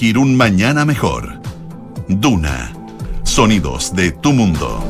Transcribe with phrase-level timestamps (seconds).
[0.00, 1.42] elegir un mañana mejor.
[2.08, 2.72] Duna.
[3.22, 4.82] Sonidos de tu mundo.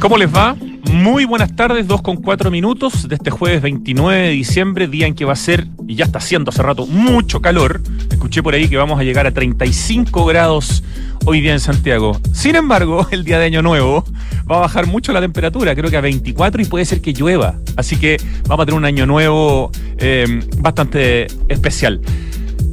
[0.00, 0.56] ¿Cómo les va?
[0.90, 5.14] Muy buenas tardes, 2 con 4 minutos de este jueves 29 de diciembre, día en
[5.14, 7.80] que va a ser, y ya está haciendo hace rato, mucho calor.
[8.10, 10.82] Escuché por ahí que vamos a llegar a 35 grados
[11.26, 12.20] hoy día en Santiago.
[12.32, 14.04] Sin embargo, el día de Año Nuevo
[14.50, 17.54] va a bajar mucho la temperatura, creo que a 24 y puede ser que llueva.
[17.76, 18.16] Así que
[18.48, 22.00] vamos a tener un Año Nuevo eh, bastante especial.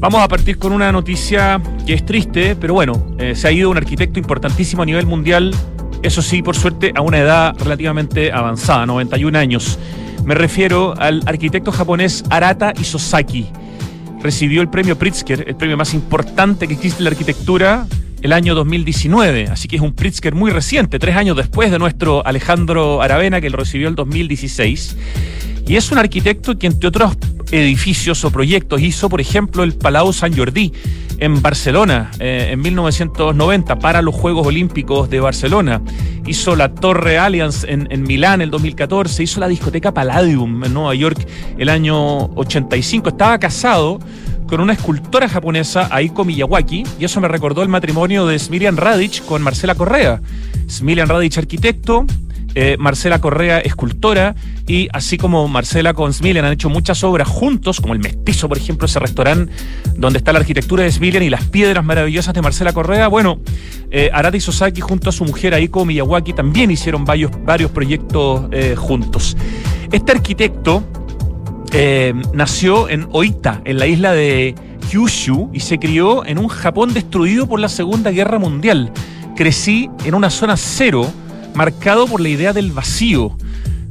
[0.02, 3.70] Vamos a partir con una noticia que es triste, pero bueno, eh, se ha ido
[3.70, 5.54] un arquitecto importantísimo a nivel mundial,
[6.02, 9.78] eso sí, por suerte, a una edad relativamente avanzada, 91 años.
[10.26, 13.45] Me refiero al arquitecto japonés Arata Isozaki.
[14.23, 17.86] Recibió el premio Pritzker, el premio más importante que existe en la arquitectura,
[18.21, 22.25] el año 2019, así que es un Pritzker muy reciente, tres años después de nuestro
[22.25, 24.97] Alejandro Aravena, que lo recibió el 2016.
[25.67, 27.17] Y es un arquitecto que, entre otros
[27.52, 30.71] edificios o proyectos, hizo, por ejemplo, el Palau San Jordi
[31.21, 35.81] en Barcelona eh, en 1990 para los Juegos Olímpicos de Barcelona.
[36.25, 39.23] Hizo la Torre Allianz en, en Milán el 2014.
[39.23, 41.25] Hizo la discoteca Palladium en Nueva York
[41.58, 43.09] el año 85.
[43.09, 44.00] Estaba casado
[44.52, 49.23] con una escultora japonesa, Aiko Miyawaki, y eso me recordó el matrimonio de Smilian Radic
[49.23, 50.21] con Marcela Correa.
[50.69, 52.05] Smilian Radic, arquitecto,
[52.53, 54.35] eh, Marcela Correa, escultora,
[54.67, 58.57] y así como Marcela con Smilian han hecho muchas obras juntos, como el Mestizo, por
[58.57, 59.53] ejemplo, ese restaurante
[59.95, 63.07] donde está la arquitectura de Smilian y las piedras maravillosas de Marcela Correa.
[63.07, 63.39] Bueno,
[63.89, 68.75] eh, Arata Sosaki junto a su mujer Aiko Miyawaki también hicieron varios, varios proyectos eh,
[68.75, 69.38] juntos.
[69.94, 70.83] Este arquitecto
[71.73, 74.55] eh, nació en Oita, en la isla de
[74.89, 78.91] Kyushu, y se crió en un Japón destruido por la Segunda Guerra Mundial.
[79.36, 81.09] Crecí en una zona cero
[81.55, 83.38] marcado por la idea del vacío,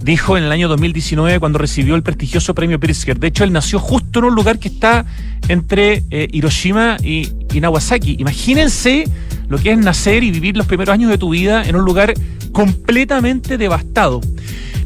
[0.03, 3.19] dijo en el año 2019 cuando recibió el prestigioso premio Pritzker.
[3.19, 5.07] De hecho, él nació justo en un lugar que está
[5.49, 8.17] entre eh, Hiroshima y, y Nagasaki.
[8.19, 9.05] Imagínense
[9.49, 12.15] lo que es nacer y vivir los primeros años de tu vida en un lugar
[12.53, 14.21] completamente devastado.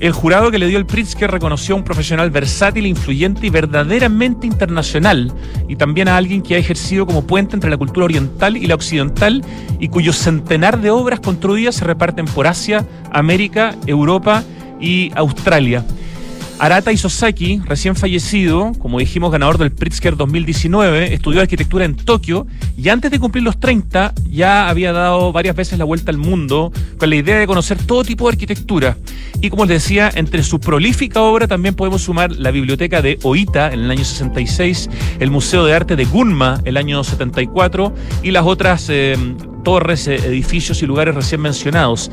[0.01, 4.47] El jurado que le dio el Pritzker reconoció a un profesional versátil, influyente y verdaderamente
[4.47, 5.33] internacional,
[5.69, 8.75] y también a alguien que ha ejercido como puente entre la cultura oriental y la
[8.75, 9.45] occidental,
[9.79, 14.43] y cuyo centenar de obras construidas se reparten por Asia, América, Europa
[14.81, 15.85] y Australia.
[16.59, 22.89] Arata Isozaki, recién fallecido, como dijimos, ganador del Pritzker 2019, estudió arquitectura en Tokio y
[22.91, 27.11] antes de cumplir los 30 ya había dado varias veces la vuelta al mundo con
[27.11, 28.97] la idea de conocer todo tipo de arquitectura.
[29.41, 33.73] Y como les decía, entre su prolífica obra también podemos sumar la biblioteca de Oita
[33.73, 34.89] en el año 66,
[35.19, 39.17] el Museo de Arte de Gunma el año 74 y las otras eh,
[39.65, 42.11] torres, eh, edificios y lugares recién mencionados.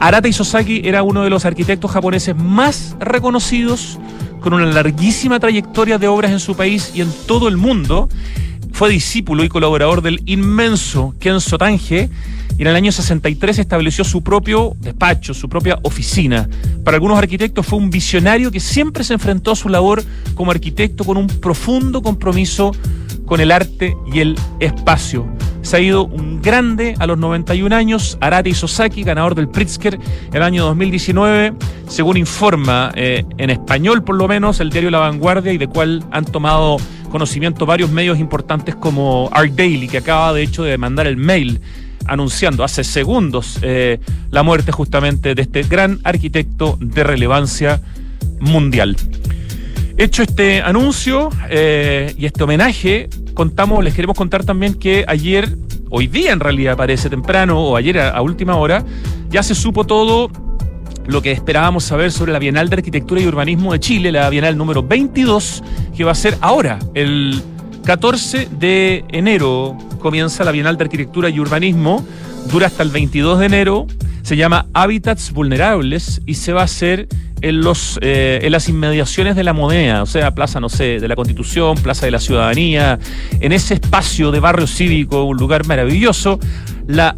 [0.00, 3.98] Arata Isozaki era uno de los arquitectos japoneses más reconocidos,
[4.40, 8.08] con una larguísima trayectoria de obras en su país y en todo el mundo.
[8.72, 12.10] Fue discípulo y colaborador del inmenso Kenzo Tange
[12.58, 16.48] y en el año 63 estableció su propio despacho, su propia oficina.
[16.84, 21.04] Para algunos arquitectos fue un visionario que siempre se enfrentó a su labor como arquitecto
[21.04, 22.72] con un profundo compromiso
[23.26, 25.26] con el arte y el espacio.
[25.62, 29.98] Se ha ido un grande a los 91 años, Arata Isozaki, ganador del Pritzker
[30.32, 31.54] el año 2019,
[31.88, 36.04] según informa eh, en español por lo menos el diario La Vanguardia y de cual
[36.10, 36.76] han tomado
[37.10, 41.60] conocimiento varios medios importantes como Art Daily, que acaba de hecho de mandar el mail
[42.06, 47.80] anunciando hace segundos eh, la muerte justamente de este gran arquitecto de relevancia
[48.40, 48.96] mundial.
[49.96, 55.56] Hecho este anuncio eh, y este homenaje, contamos, les queremos contar también que ayer,
[55.88, 58.84] hoy día en realidad parece temprano, o ayer a, a última hora,
[59.30, 60.30] ya se supo todo
[61.06, 64.56] lo que esperábamos saber sobre la Bienal de Arquitectura y Urbanismo de Chile, la Bienal
[64.56, 65.62] número 22,
[65.96, 67.40] que va a ser ahora, el
[67.84, 72.04] 14 de enero comienza la Bienal de Arquitectura y Urbanismo,
[72.50, 73.86] dura hasta el 22 de enero,
[74.24, 77.08] se llama Hábitats Vulnerables y se va a hacer
[77.42, 81.06] en, los, eh, en las inmediaciones de la moneda, o sea, Plaza, no sé, de
[81.08, 82.98] la Constitución, Plaza de la Ciudadanía,
[83.38, 86.40] en ese espacio de barrio cívico, un lugar maravilloso,
[86.86, 87.14] la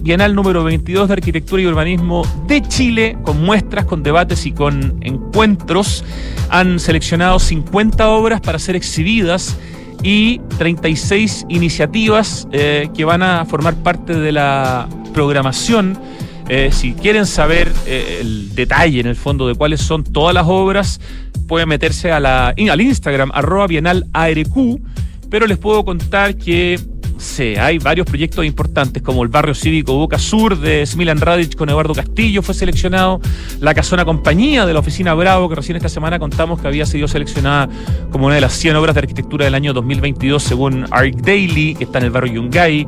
[0.00, 4.98] Bienal número 22 de Arquitectura y Urbanismo de Chile, con muestras, con debates y con
[5.02, 6.02] encuentros.
[6.48, 9.58] Han seleccionado 50 obras para ser exhibidas
[10.02, 15.98] y 36 iniciativas eh, que van a formar parte de la programación.
[16.48, 20.46] Eh, si quieren saber eh, el detalle en el fondo de cuáles son todas las
[20.46, 21.00] obras,
[21.48, 24.80] pueden meterse a la, al Instagram, arroba bienal ARQ,
[25.28, 26.78] pero les puedo contar que
[27.18, 31.68] Sí, hay varios proyectos importantes, como el barrio cívico Boca Sur de Smilan Radic con
[31.70, 33.20] Eduardo Castillo fue seleccionado,
[33.58, 37.08] la Casona Compañía de la Oficina Bravo, que recién esta semana contamos que había sido
[37.08, 37.70] seleccionada
[38.12, 41.84] como una de las 100 obras de arquitectura del año 2022 según Arc Daily, que
[41.84, 42.86] está en el barrio Yungay.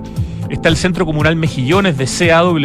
[0.51, 2.57] Está el Centro Comunal Mejillones de CAW,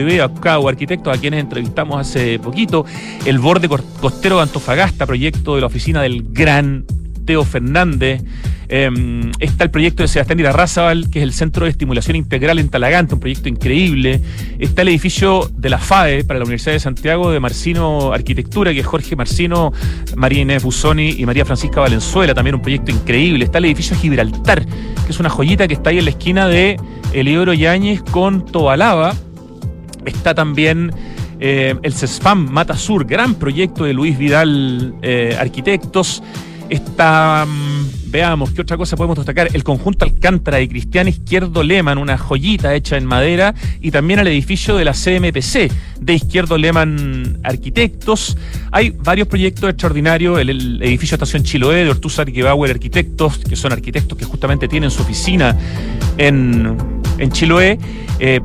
[0.62, 2.85] o Arquitectos, a quienes entrevistamos hace poquito.
[3.25, 6.85] El Borde Costero de Antofagasta, proyecto de la oficina del gran
[7.25, 8.22] Teo Fernández.
[8.70, 12.70] Em, está el proyecto de Sebastián Irarrázaval, que es el Centro de Estimulación Integral en
[12.70, 14.20] Talagante, un proyecto increíble.
[14.58, 18.80] Está el edificio de la FAE para la Universidad de Santiago de Marcino Arquitectura, que
[18.80, 19.74] es Jorge Marcino,
[20.16, 23.46] María Inés Busoni y María Francisca Valenzuela, también un proyecto increíble.
[23.46, 26.78] Está el edificio Gibraltar, que es una joyita que está ahí en la esquina de
[27.14, 29.14] Eliodoro Yáñez con Tobalaba.
[30.06, 30.92] Está también
[31.40, 36.24] eh, el CESFAM Mata Sur, gran proyecto de Luis Vidal eh, Arquitectos.
[36.69, 39.50] Está, mm, veamos, ¿qué otra cosa podemos destacar?
[39.54, 44.27] El conjunto Alcántara de Cristian Izquierdo Leman, una joyita hecha en madera, y también el
[44.27, 48.38] edificio de la CMPC de Izquierdo Leman Arquitectos.
[48.71, 54.18] Hay varios proyectos extraordinarios, el, edificio Estación Chiloé de Ortuzar Gebauer Arquitectos, que son arquitectos
[54.18, 55.57] que justamente tienen su oficina
[56.18, 56.77] en,
[57.18, 57.77] en Chiloé.
[58.19, 58.39] Eh,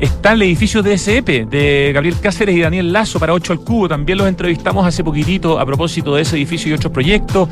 [0.00, 3.88] Está el edificio DSEP de Gabriel Cáceres y Daniel Lazo para 8 al cubo.
[3.88, 7.48] También los entrevistamos hace poquitito a propósito de ese edificio y otros proyectos.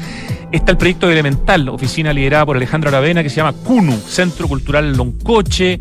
[0.52, 4.94] Está el proyecto Elemental, oficina liderada por Alejandro Aravena, que se llama CUNU, Centro Cultural
[4.94, 5.81] Loncoche.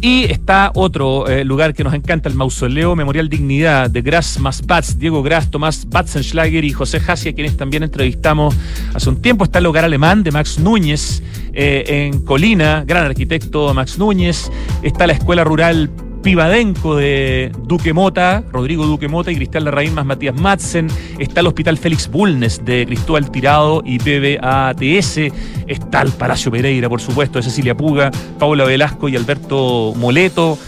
[0.00, 4.62] Y está otro eh, lugar que nos encanta, el Mausoleo Memorial Dignidad de Gras más
[4.98, 8.54] Diego Gras, Tomás Batzenschlager y José Hassi, a quienes también entrevistamos
[8.94, 9.44] hace un tiempo.
[9.44, 11.22] Está el hogar alemán de Max Núñez
[11.54, 14.50] eh, en Colina, gran arquitecto Max Núñez.
[14.82, 15.90] Está la Escuela Rural
[16.26, 20.88] Pivadenco de Duque Mota, Rodrigo Duque Mota y Cristal Larraín más Matías Madsen.
[21.20, 25.32] Está el Hospital Félix Bulnes de Cristóbal Tirado y PBATS.
[25.68, 30.58] Está el Palacio Pereira, por supuesto, de Cecilia Puga, Paula Velasco y Alberto Moleto.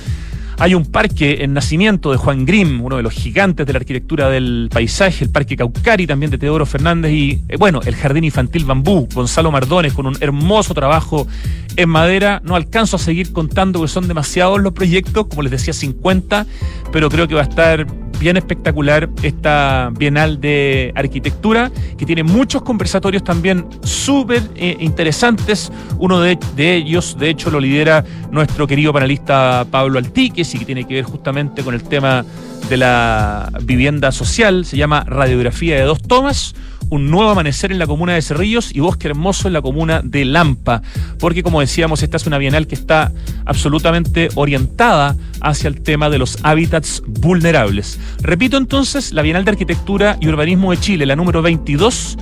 [0.61, 4.29] Hay un parque en nacimiento de Juan Grimm, uno de los gigantes de la arquitectura
[4.29, 8.65] del paisaje, el Parque Caucari también de Teodoro Fernández y, eh, bueno, el Jardín Infantil
[8.65, 11.29] Bambú, Gonzalo Mardones, con un hermoso trabajo
[11.77, 12.43] en madera.
[12.45, 16.45] No alcanzo a seguir contando porque son demasiados los proyectos, como les decía, 50,
[16.91, 17.87] pero creo que va a estar
[18.19, 25.71] bien espectacular esta Bienal de Arquitectura, que tiene muchos conversatorios también súper eh, interesantes.
[25.99, 30.87] Uno de, ellos, de hecho, lo lidera nuestro querido panelista Pablo Altiques y que tiene
[30.87, 32.25] que ver justamente con el tema
[32.69, 34.65] de la vivienda social.
[34.65, 36.55] Se llama Radiografía de dos tomas
[36.91, 40.25] un nuevo amanecer en la comuna de Cerrillos y Bosque Hermoso en la comuna de
[40.25, 40.83] Lampa,
[41.19, 43.13] porque como decíamos, esta es una bienal que está
[43.45, 47.99] absolutamente orientada hacia el tema de los hábitats vulnerables.
[48.23, 52.17] Repito entonces, la Bienal de Arquitectura y Urbanismo de Chile, la número 22,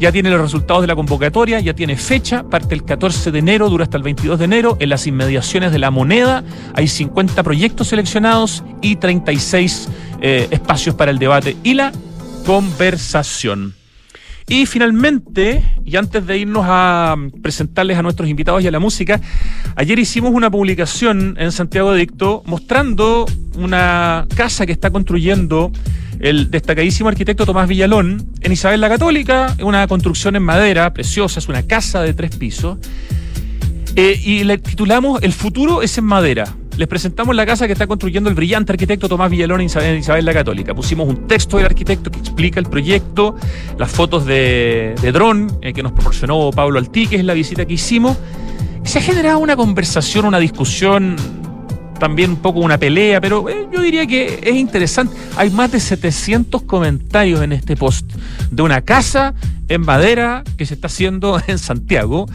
[0.00, 3.68] ya tiene los resultados de la convocatoria, ya tiene fecha, parte el 14 de enero,
[3.68, 4.76] dura hasta el 22 de enero.
[4.80, 6.42] En las inmediaciones de la moneda
[6.74, 9.88] hay 50 proyectos seleccionados y 36
[10.22, 11.92] eh, espacios para el debate y la
[12.46, 13.79] conversación.
[14.50, 19.20] Y finalmente, y antes de irnos a presentarles a nuestros invitados y a la música,
[19.76, 23.26] ayer hicimos una publicación en Santiago Dicto mostrando
[23.56, 25.70] una casa que está construyendo
[26.18, 31.48] el destacadísimo arquitecto Tomás Villalón en Isabel la Católica, una construcción en madera preciosa, es
[31.48, 32.78] una casa de tres pisos.
[33.94, 37.86] Eh, y le titulamos El futuro es en madera les presentamos la casa que está
[37.86, 39.66] construyendo el brillante arquitecto Tomás Villalón en
[39.98, 40.74] Isabel, la Católica.
[40.74, 43.36] Pusimos un texto del arquitecto que explica el proyecto,
[43.76, 47.74] las fotos de, dron eh, que nos proporcionó Pablo Altí, que es la visita que
[47.74, 48.16] hicimos.
[48.82, 51.16] se ha generado una conversación, una discusión,
[52.00, 55.14] también un poco una pelea, pero eh, yo diría que es interesante.
[55.36, 58.10] Hay más de 700 comentarios en este post
[58.50, 59.34] de una casa
[59.68, 62.26] en madera que se está haciendo en Santiago.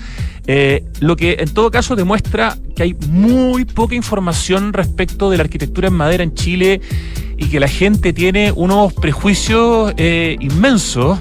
[0.47, 5.43] Eh, lo que en todo caso demuestra que hay muy poca información respecto de la
[5.43, 6.81] arquitectura en madera en Chile
[7.35, 11.19] y que la gente tiene unos prejuicios eh, inmensos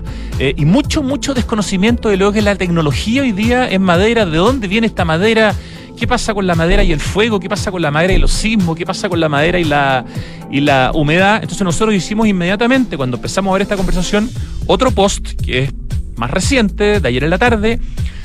[0.56, 4.36] y mucho, mucho desconocimiento de lo que es la tecnología hoy día en madera, de
[4.36, 5.54] dónde viene esta madera,
[5.96, 8.32] qué pasa con la madera y el fuego, qué pasa con la madera y los
[8.32, 10.04] sismos, qué pasa con la madera y la,
[10.50, 11.36] y la humedad.
[11.36, 14.30] Entonces nosotros hicimos inmediatamente, cuando empezamos a ver esta conversación,
[14.66, 15.74] otro post que es
[16.16, 17.80] más reciente, de ayer en la tarde,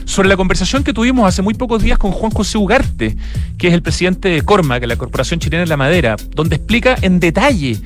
[0.10, 3.16] sobre la conversación que tuvimos hace muy pocos días con Juan José Ugarte,
[3.60, 6.56] que es el presidente de Corma, que es la Corporación Chilena de la Madera, donde
[6.56, 7.80] explica en detalle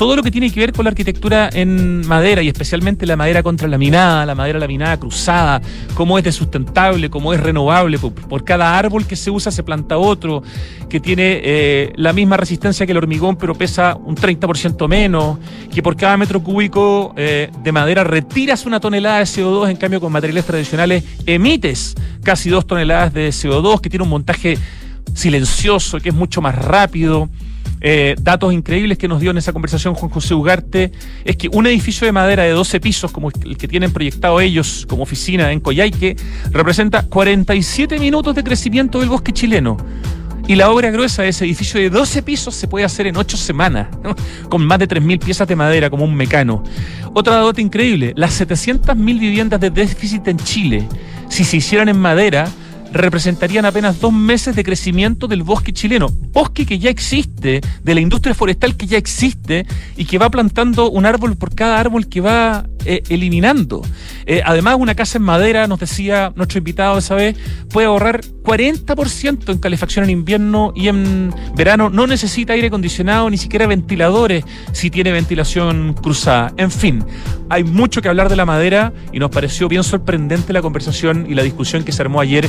[0.00, 3.42] todo lo que tiene que ver con la arquitectura en madera y especialmente la madera
[3.42, 5.60] contralaminada, la madera laminada cruzada,
[5.94, 9.98] cómo es de sustentable, cómo es renovable, por, cada árbol que se usa se planta
[9.98, 10.42] otro,
[10.88, 15.38] que tiene eh, la misma resistencia que el hormigón pero pesa un 30% menos,
[15.70, 20.00] que por cada metro cúbico eh, de madera retiras una tonelada de CO2, en cambio
[20.00, 21.69] con materiales tradicionales emites
[22.22, 24.58] casi dos toneladas de CO2, que tiene un montaje
[25.14, 27.28] silencioso, que es mucho más rápido.
[27.82, 30.92] Eh, datos increíbles que nos dio en esa conversación Juan José Ugarte
[31.24, 34.84] es que un edificio de madera de 12 pisos, como el que tienen proyectado ellos
[34.86, 36.16] como oficina en Coyhaique,
[36.50, 39.78] representa 47 minutos de crecimiento del bosque chileno.
[40.46, 43.36] Y la obra gruesa de ese edificio de 12 pisos se puede hacer en 8
[43.36, 43.88] semanas,
[44.48, 46.64] con más de 3.000 piezas de madera como un mecano.
[47.14, 50.88] Otra data increíble, las 700.000 viviendas de déficit en Chile,
[51.30, 52.46] si se hicieran en madera,
[52.92, 56.08] representarían apenas dos meses de crecimiento del bosque chileno.
[56.08, 59.66] Bosque que ya existe, de la industria forestal que ya existe
[59.96, 63.82] y que va plantando un árbol por cada árbol que va eh, eliminando.
[64.26, 67.36] Eh, además, una casa en madera, nos decía nuestro invitado esa vez,
[67.70, 71.90] puede ahorrar 40% en calefacción en invierno y en verano.
[71.90, 76.52] No necesita aire acondicionado, ni siquiera ventiladores si tiene ventilación cruzada.
[76.56, 77.04] En fin,
[77.48, 81.34] hay mucho que hablar de la madera y nos pareció bien sorprendente la conversación y
[81.34, 82.48] la discusión que se armó ayer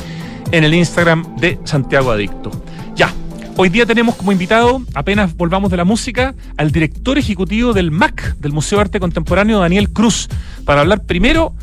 [0.52, 2.52] en el Instagram de Santiago Adicto.
[2.96, 3.14] Ya,
[3.58, 8.38] Hoy día tenemos como invitado, apenas volvamos de la música, al director ejecutivo del MAC,
[8.38, 10.30] del Museo de Arte Contemporáneo, Daniel Cruz,
[10.66, 11.54] para hablar primero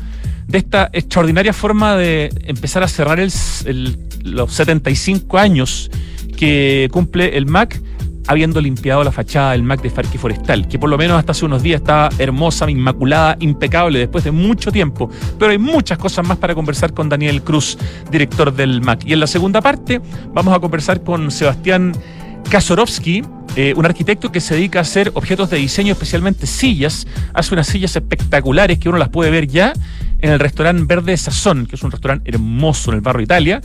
[0.47, 3.19] de esta extraordinaria forma de empezar a cerrar
[4.23, 5.91] los 75 años
[6.37, 7.81] que cumple el MAC
[8.29, 11.45] habiendo limpiado la fachada del MAC de Farque Forestal, que por lo menos hasta hace
[11.45, 15.09] unos días estaba hermosa, inmaculada, impecable después de mucho tiempo.
[15.39, 17.75] Pero hay muchas cosas más para conversar con Daniel Cruz,
[18.11, 19.03] director del MAC.
[19.07, 19.99] Y en la segunda parte
[20.31, 21.93] vamos a conversar con Sebastián
[22.51, 23.23] Kazorovsky,
[23.55, 27.07] eh, un arquitecto que se dedica a hacer objetos de diseño, especialmente sillas.
[27.33, 29.73] Hace unas sillas espectaculares que uno las puede ver ya
[30.19, 33.59] en el restaurante Verde Sazón, que es un restaurante hermoso en el barrio Italia,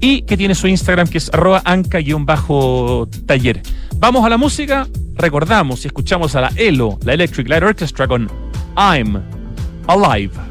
[0.00, 3.62] y que tiene su Instagram que es arroba anca-taller.
[4.00, 4.86] Vamos a la música,
[5.16, 8.30] recordamos y escuchamos a la ELO, la Electric Light Orchestra con
[8.76, 9.20] I'm
[9.88, 10.47] Alive.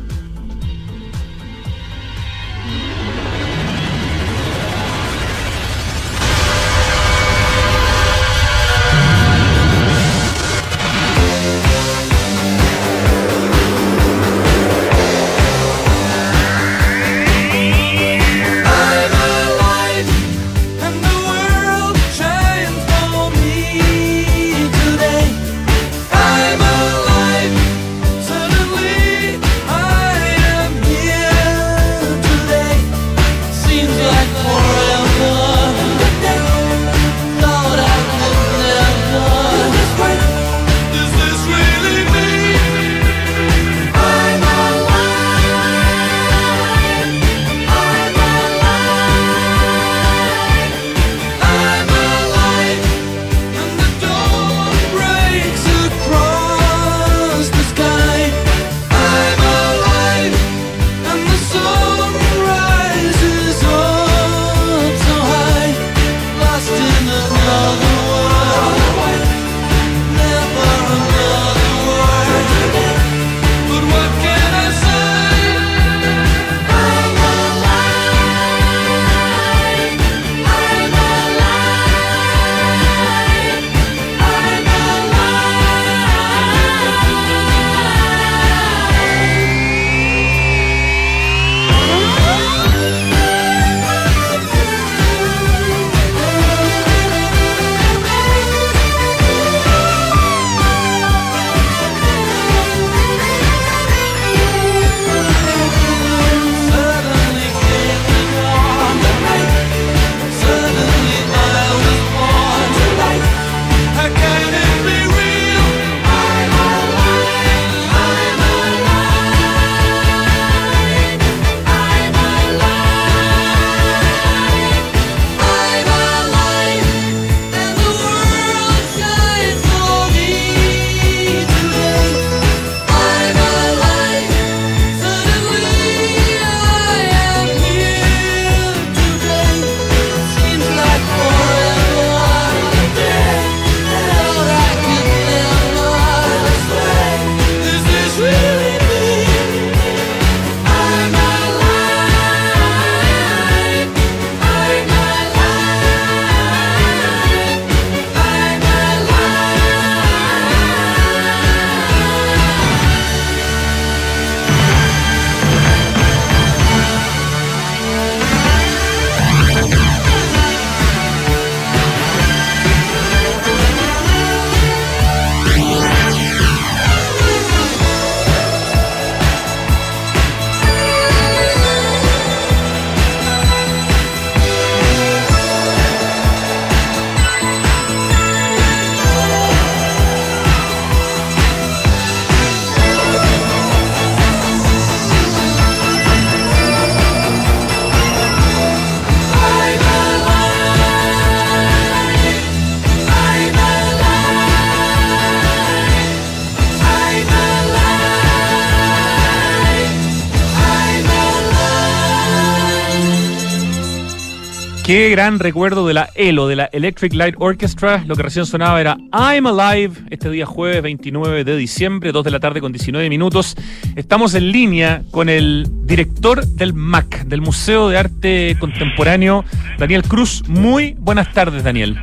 [214.98, 218.04] Qué gran recuerdo de la ELO, de la Electric Light Orchestra.
[218.08, 222.32] Lo que recién sonaba era I'm Alive, este día jueves 29 de diciembre, 2 de
[222.32, 223.56] la tarde con 19 minutos.
[223.96, 229.46] Estamos en línea con el director del MAC, del Museo de Arte Contemporáneo,
[229.78, 230.42] Daniel Cruz.
[230.48, 232.02] Muy buenas tardes, Daniel.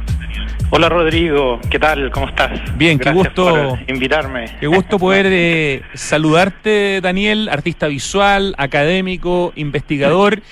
[0.71, 2.13] Hola Rodrigo, ¿qué tal?
[2.13, 2.61] ¿Cómo estás?
[2.79, 4.45] Bien, qué gusto por invitarme.
[4.61, 10.43] Qué gusto poder eh, saludarte, Daniel, artista visual, académico, investigador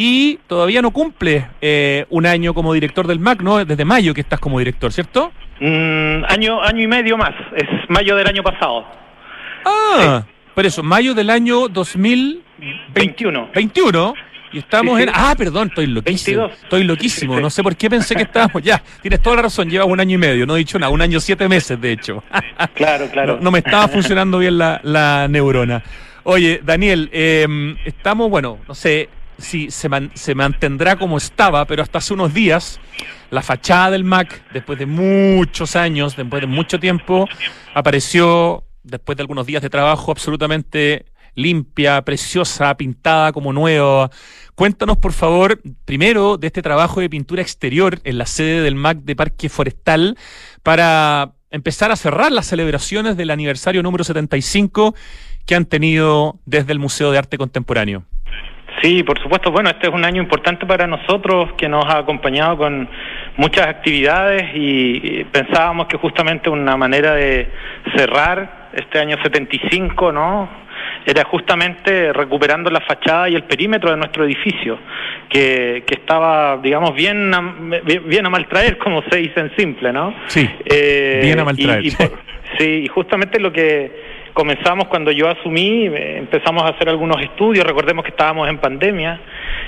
[0.00, 3.64] y todavía no cumple eh, un año como director del MAC, ¿no?
[3.64, 5.32] Desde mayo que estás como director, ¿cierto?
[5.58, 8.86] Mm, año, año y medio más, es mayo del año pasado.
[9.64, 10.22] Ah,
[10.54, 13.48] por eso, mayo del año 2021.
[13.52, 14.14] 21.
[14.52, 15.10] Y estamos en.
[15.12, 16.46] Ah, perdón, estoy loquísimo.
[16.46, 17.40] Estoy loquísimo.
[17.40, 18.62] No sé por qué pensé que estábamos.
[18.62, 19.68] Ya, tienes toda la razón.
[19.68, 20.46] Llevas un año y medio.
[20.46, 20.92] No he dicho nada.
[20.92, 22.22] Un año siete meses, de hecho.
[22.74, 23.38] Claro, claro.
[23.42, 25.82] No, me estaba funcionando bien la, la neurona.
[26.22, 27.46] Oye, Daniel, eh,
[27.84, 32.80] estamos, bueno, no sé, sí, se, se mantendrá como estaba, pero hasta hace unos días
[33.30, 37.28] la fachada del MAC, después de muchos años, después de mucho tiempo,
[37.74, 44.10] apareció, después de algunos días de trabajo, absolutamente limpia, preciosa, pintada como nueva.
[44.54, 48.98] Cuéntanos, por favor, primero de este trabajo de pintura exterior en la sede del MAC
[48.98, 50.16] de Parque Forestal
[50.62, 54.94] para empezar a cerrar las celebraciones del aniversario número 75
[55.46, 58.04] que han tenido desde el Museo de Arte Contemporáneo.
[58.82, 59.50] Sí, por supuesto.
[59.50, 62.88] Bueno, este es un año importante para nosotros que nos ha acompañado con
[63.36, 67.48] muchas actividades y, pensábamos que justamente una manera de
[67.96, 70.48] cerrar este año 75, ¿no?
[71.04, 74.78] Era justamente recuperando la fachada y el perímetro de nuestro edificio,
[75.28, 77.54] que, que estaba, digamos, bien a,
[78.04, 80.14] bien a maltraer, como se dice en simple, ¿no?
[80.26, 81.82] Sí, eh, bien a maltraer.
[82.58, 87.66] sí, y justamente lo que comenzamos cuando yo asumí, eh, empezamos a hacer algunos estudios,
[87.66, 89.20] recordemos que estábamos en pandemia,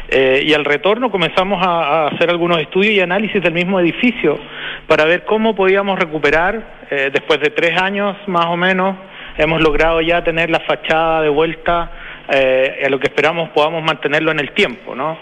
[0.08, 4.38] eh, y al retorno comenzamos a, hacer algunos estudios y análisis del mismo edificio
[4.86, 8.96] para ver cómo podíamos recuperar, eh, después de tres años más o menos,
[9.36, 11.90] hemos logrado ya tener la fachada de vuelta
[12.30, 15.18] a lo que esperamos podamos mantenerlo en el tiempo, ¿no?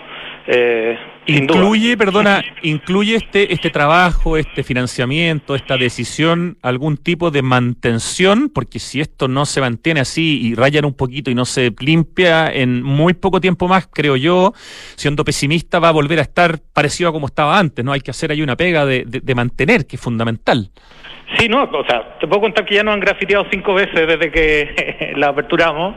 [1.29, 8.79] Incluye, perdona, incluye este este trabajo, este financiamiento, esta decisión, algún tipo de mantención, porque
[8.79, 12.83] si esto no se mantiene así y rayan un poquito y no se limpia en
[12.83, 14.55] muy poco tiempo más, creo yo,
[14.97, 17.93] siendo pesimista, va a volver a estar parecido a como estaba antes, ¿no?
[17.93, 20.71] Hay que hacer ahí una pega de, de mantener, que es fundamental.
[21.37, 24.31] Sí, no, o sea, te puedo contar que ya nos han grafiteado cinco veces desde
[24.31, 25.95] que la aperturamos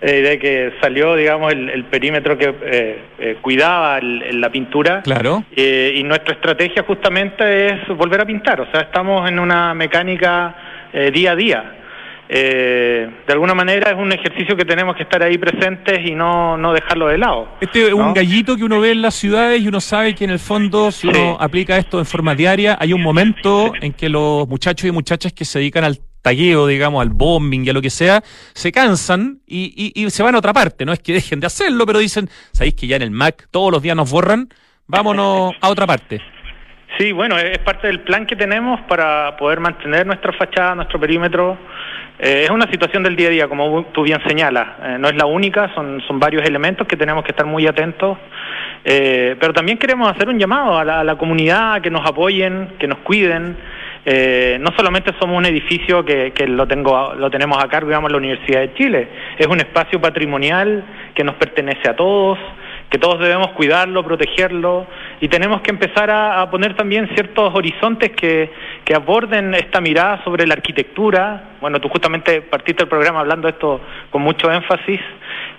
[0.00, 5.02] eh, de que salió, digamos, el, perímetro que eh, eh, cuidaba la pintura.
[5.02, 5.44] Claro.
[5.56, 8.60] y nuestra estrategia justamente es volver a pintar.
[8.60, 10.54] O sea, estamos en una mecánica
[11.12, 11.74] día a día.
[12.28, 16.72] de alguna manera es un ejercicio que tenemos que estar ahí presentes y no, no
[16.72, 17.48] dejarlo de lado.
[17.60, 20.30] Este es un gallito que uno ve en las ciudades y uno sabe que en
[20.30, 24.48] el fondo, si uno aplica esto en forma diaria, hay un momento en que los
[24.48, 27.90] muchachos y muchachas que se dedican al tagueo, digamos, al bombing y a lo que
[27.90, 28.22] sea,
[28.54, 30.86] se cansan y, y, se van a otra parte.
[30.86, 33.70] No es que dejen de hacerlo, pero dicen, sabéis que ya en el Mac todos
[33.70, 34.48] los días nos borran,
[34.86, 36.22] vámonos a otra parte.
[36.98, 41.58] Sí, bueno, es parte del plan que tenemos para poder mantener nuestra fachada, nuestro perímetro.
[42.18, 44.66] Eh, es una situación del día a día, como tú bien señalas.
[44.82, 48.16] Eh, no es la única, son, son varios elementos que tenemos que estar muy atentos.
[48.84, 52.76] Eh, pero también queremos hacer un llamado a la, a la comunidad, que nos apoyen,
[52.78, 53.56] que nos cuiden.
[54.06, 58.18] Eh, no solamente somos un edificio que, lo, tengo, lo tenemos a cargo, digamos, la
[58.18, 62.38] Universidad de Chile, es un espacio patrimonial que nos pertenece a todos,
[62.90, 64.86] que todos debemos cuidarlo, protegerlo,
[65.20, 68.50] y tenemos que empezar a, poner también ciertos horizontes que,
[68.84, 71.56] que, aborden esta mirada sobre la arquitectura.
[71.62, 75.00] Bueno, tú justamente partiste el programa hablando de esto con mucho énfasis,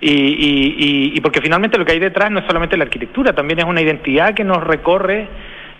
[0.00, 3.58] y, y, y porque finalmente lo que hay detrás no es solamente la arquitectura, también
[3.58, 5.26] es una identidad que nos recorre,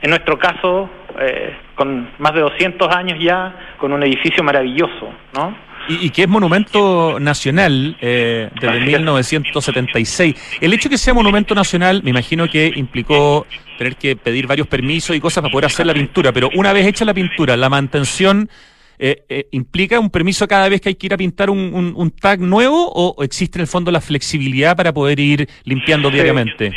[0.02, 5.54] en nuestro caso, eh, con más de 200 años ya, con un edificio maravilloso, ¿no?
[5.88, 10.58] Y, que es monumento nacional eh, desde 1976.
[10.60, 13.46] El hecho de que sea monumento nacional, me imagino que implicó
[13.78, 16.86] tener que pedir varios permisos y cosas para poder hacer la pintura, pero una vez
[16.86, 18.50] hecha la pintura, la mantención
[18.98, 22.10] eh, eh, implica un permiso cada vez que hay que ir a pintar un, un,
[22.10, 26.72] tag nuevo o existe en el fondo la flexibilidad para poder ir limpiando diariamente.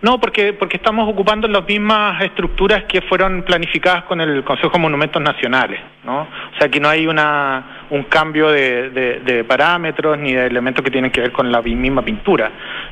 [0.00, 4.78] No, porque, porque estamos ocupando las mismas estructuras que fueron planificadas con el Consejo de
[4.78, 6.20] Monumentos Nacionales, ¿no?
[6.20, 10.92] O sea, que no hay una, un cambio de, de, parámetros ni de elementos que
[10.92, 12.48] tienen que ver con la misma pintura,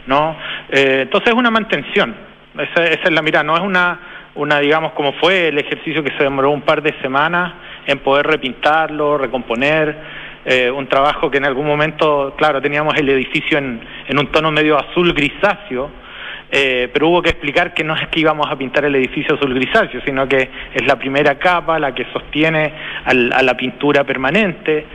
[0.07, 0.37] ¿no?
[0.69, 2.12] Eh, entonces es una mantención,
[2.59, 4.01] esa, esa, es la mirada, no es una,
[4.35, 7.53] una, digamos, como fue el ejercicio que se demoró un par de semanas
[7.87, 9.97] en poder repintarlo, recomponer,
[10.45, 14.51] eh, un trabajo que en algún momento, claro, teníamos el edificio en, en un tono
[14.51, 16.05] medio azul grisáceo,
[16.51, 19.55] eh, pero hubo que explicar que no es que íbamos a pintar el edificio azul
[19.55, 22.73] grisáceo, sino que es la primera capa la que sostiene
[23.05, 24.87] a la pintura permanente.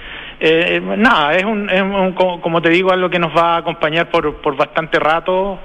[0.44, 1.70] Eh, nada, es, un,
[2.16, 5.60] como te digo, algo que nos va a acompañar por, por bastante rato,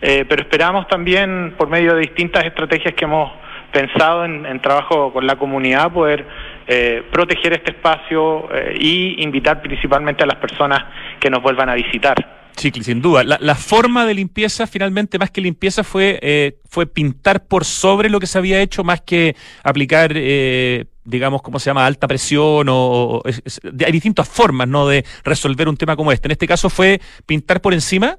[0.00, 3.30] eh, pero esperamos también, por medio de distintas estrategias que hemos
[3.70, 6.24] pensado en, trabajo con la comunidad, poder
[6.66, 10.82] eh, proteger este espacio y invitar principalmente a las personas
[11.20, 12.41] que nos vuelvan a visitar.
[12.56, 13.24] Sí, sin duda.
[13.24, 18.20] La, forma de limpieza, finalmente, más que limpieza, fue, eh, fue pintar por sobre lo
[18.20, 19.34] que se había hecho, más que
[19.64, 23.22] aplicar, eh, digamos, ¿cómo se llama?, alta presión o...
[23.24, 26.28] hay distintas formas, ¿no?, de resolver un tema como este.
[26.28, 28.18] En este caso fue pintar por encima.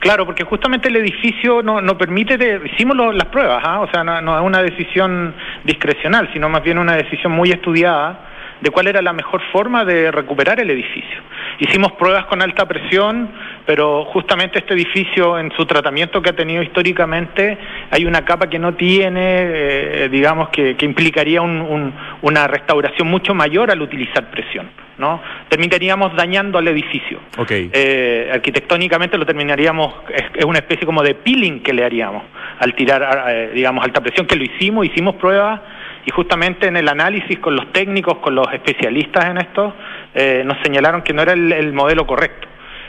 [0.00, 2.38] Claro, porque justamente el edificio no, no permite,
[2.72, 3.80] hicimos las pruebas, ¿ah?
[3.80, 8.35] o sea, no, no es una decisión discrecional, sino más bien una decisión muy estudiada
[8.60, 11.22] de cuál era la mejor forma de recuperar el edificio.
[11.58, 13.30] Hicimos pruebas con alta presión,
[13.64, 17.58] pero justamente este edificio en su tratamiento que ha tenido históricamente
[17.90, 23.82] hay una capa que no tiene, eh, digamos, que, implicaría una restauración mucho mayor al
[23.82, 24.68] utilizar presión.
[24.98, 25.20] ¿no?
[25.48, 27.20] Terminaríamos dañando al edificio.
[27.50, 32.22] Eh, arquitectónicamente lo terminaríamos, es, una especie como de peeling que le haríamos
[32.60, 35.60] al tirar, eh, digamos, alta presión, que lo hicimos, hicimos pruebas
[36.06, 39.74] y justamente en el análisis con los técnicos, con los especialistas en esto,
[40.14, 42.46] eh, nos señalaron que no era el, modelo correcto.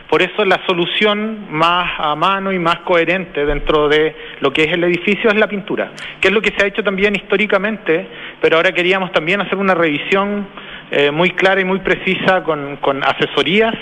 [0.07, 4.71] Por eso la solución más a mano y más coherente dentro de lo que es
[4.71, 8.07] el edificio es la pintura, que es lo que se ha hecho también históricamente,
[8.39, 10.47] pero ahora queríamos también hacer una revisión
[10.91, 13.73] eh, muy clara y muy precisa con, asesorías.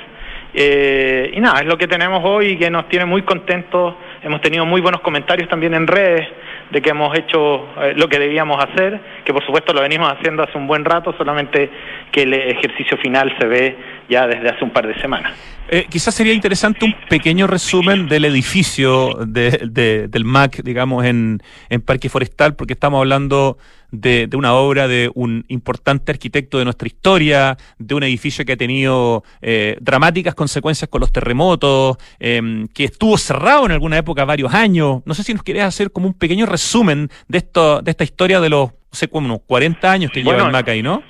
[0.54, 3.96] Eh, y nada, es lo que tenemos hoy y que nos tiene muy contentos.
[4.24, 6.26] Hemos tenido muy buenos comentarios también en redes
[6.72, 10.44] de que hemos hecho eh, lo que debíamos hacer, que por supuesto lo venimos haciendo
[10.44, 11.70] hace un buen rato, solamente
[12.12, 13.78] que el ejercicio final se ve
[14.10, 15.34] ya desde hace un par de semanas.
[15.68, 22.10] Eh, quizás sería interesante un pequeño resumen del edificio del MAC, digamos, en, en Parque
[22.10, 23.58] Forestal, porque estamos hablando
[23.92, 28.58] de, una obra de un importante arquitecto de nuestra historia, de un edificio que ha
[28.58, 34.54] tenido eh, dramáticas consecuencias con los terremotos, em, que estuvo cerrado en alguna época varios
[34.54, 35.02] años.
[35.06, 38.40] No sé si nos querés hacer como un pequeño resumen de, esto, de esta historia
[38.40, 41.04] de los, no sé, como unos 40 años que lleva el MAC ahí, ¿no?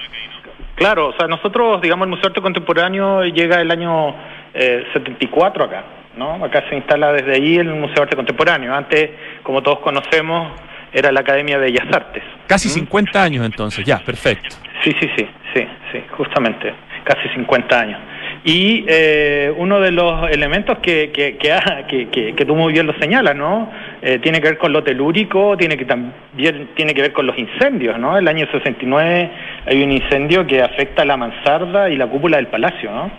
[0.76, 4.14] Claro, o sea, nosotros, digamos, el Museo de Arte Contemporáneo llega el año
[4.54, 5.86] 74 eh, acá,
[6.18, 6.44] ¿no?
[6.44, 8.74] Acá se instala desde ahí el Museo de Arte Contemporáneo.
[8.76, 9.12] Antes,
[9.44, 10.52] como todos conocemos,
[10.96, 12.24] era la Academia de Bellas Artes.
[12.48, 13.22] Casi 50 ¿Mm?
[13.22, 14.56] años entonces, ya, perfecto.
[14.82, 18.00] Sí, sí, sí, sí, sí, justamente, casi 50 años.
[18.46, 23.36] Y eh, uno de los elementos que, que, que, que, tú muy bien lo señalas,
[23.36, 23.72] ¿no?
[24.02, 27.38] Eh, tiene que ver con lo telúrico, tiene que también tiene que ver con los
[27.38, 28.18] incendios, ¿no?
[28.18, 29.32] El año 69
[29.66, 33.12] hay un incendio que afecta la mansarda y la cúpula del palacio, ¿no?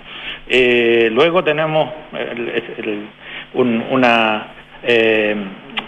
[0.49, 1.91] Eh, luego tenemos
[3.55, 4.47] una,
[4.83, 5.37] eh,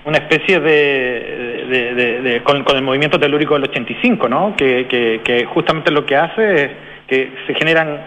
[0.05, 4.55] una especie de, con, el movimiento telúrico del 85, ¿no?
[4.57, 6.71] Que, justamente lo que hace es
[7.07, 8.01] que se generan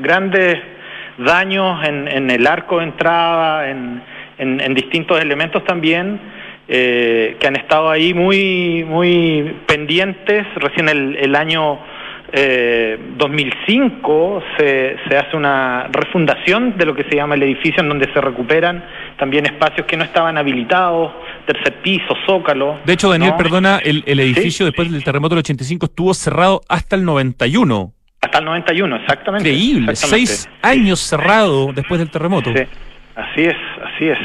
[0.00, 0.58] grandes
[1.18, 6.20] daños en, el arco de entrada, en, distintos elementos también,
[6.66, 10.46] eh, que han estado ahí muy, muy pendientes.
[10.56, 11.78] Recién el, el año
[12.36, 17.88] eh, 2005 se, se hace una refundación de lo que se llama el edificio en
[17.88, 18.84] donde se recuperan
[19.16, 21.12] también espacios que no estaban habilitados,
[21.46, 22.80] tercer piso, zócalo.
[22.84, 26.96] De hecho, Daniel, perdona, el, el edificio después del terremoto del 85 estuvo cerrado hasta
[26.96, 27.92] el 91.
[28.20, 29.48] Hasta el 91, exactamente.
[29.48, 32.52] Increíble, seis años cerrado después del terremoto.
[32.52, 32.64] Sí,
[33.14, 34.18] así es, así es.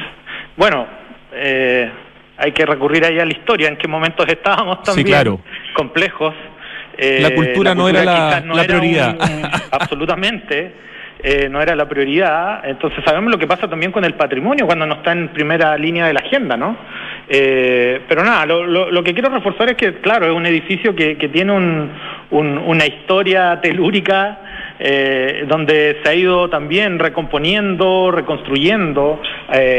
[0.58, 0.88] Bueno,
[1.34, 1.92] eh,
[2.38, 5.42] hay que recurrir ahí a la historia, en qué momentos estábamos también sí, claro.
[5.76, 6.34] complejos
[7.02, 9.18] eh, la, cultura no era la, prioridad.
[9.72, 10.74] absolutamente.
[11.22, 12.62] Eh, no era la prioridad.
[12.64, 16.08] Entonces sabemos lo que pasa también con el patrimonio cuando no está en primera línea
[16.08, 16.78] de la agenda, ¿no?
[17.28, 21.52] Eh, pero nada, lo, que quiero reforzar es que, claro, es un edificio que, tiene
[22.32, 24.40] una historia telúrica
[24.80, 29.22] donde se ha ido también recomponiendo, reconstruyendo,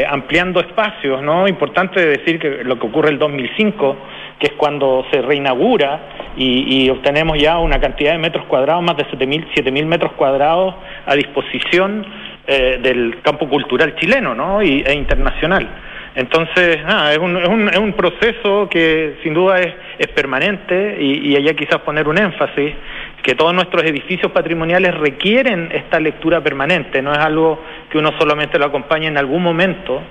[0.07, 1.47] ampliando espacios, ¿no?
[1.47, 3.97] Importante decir que lo que ocurre el 2005
[4.41, 5.99] que es cuando se reinaugura
[6.35, 10.73] y, obtenemos ya una cantidad de metros cuadrados, más de 7.000 metros cuadrados
[11.05, 12.05] a disposición
[12.47, 14.63] eh, del campo cultural chileno ¿no?
[14.63, 15.69] y, e internacional.
[16.15, 16.79] Entonces,
[17.11, 21.79] es, un, es, un, es, un, proceso que sin duda es, permanente y allá quizás
[21.81, 22.73] poner un énfasis,
[23.21, 28.57] que todos nuestros edificios patrimoniales requieren esta lectura permanente, no es algo que uno solamente
[28.57, 30.01] lo acompañe en algún momento,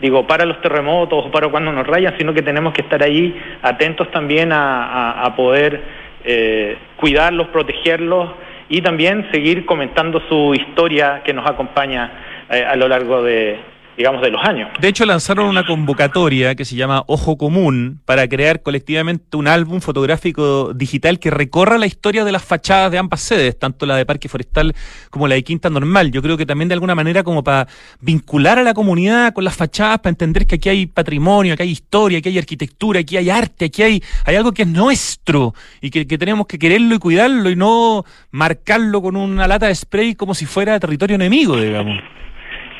[0.00, 3.34] digo, para los terremotos o para cuando nos rayan, sino que tenemos que estar ahí
[3.62, 5.80] atentos también a, poder
[6.24, 8.30] eh, cuidarlos, protegerlos
[8.68, 12.12] y también seguir comentando su historia que nos acompaña
[12.50, 13.58] eh, a lo largo de,
[13.96, 14.70] digamos, de los años.
[14.80, 19.80] De hecho, lanzaron una convocatoria que se llama Ojo Común para crear colectivamente un álbum
[19.80, 24.06] fotográfico digital que recorra la historia de las fachadas de ambas sedes, tanto la de
[24.06, 24.74] Parque Forestal
[25.10, 26.10] como la de Quinta Normal.
[26.12, 27.68] Yo creo que también de alguna manera como para
[28.00, 31.70] vincular a la comunidad con las fachadas, para entender que aquí hay patrimonio, aquí hay
[31.70, 35.90] historia, aquí hay arquitectura, aquí hay arte, aquí hay, hay algo que es nuestro y
[35.90, 40.14] que, que tenemos que quererlo y cuidarlo y no marcarlo con una lata de spray
[40.14, 42.00] como si fuera territorio enemigo, digamos.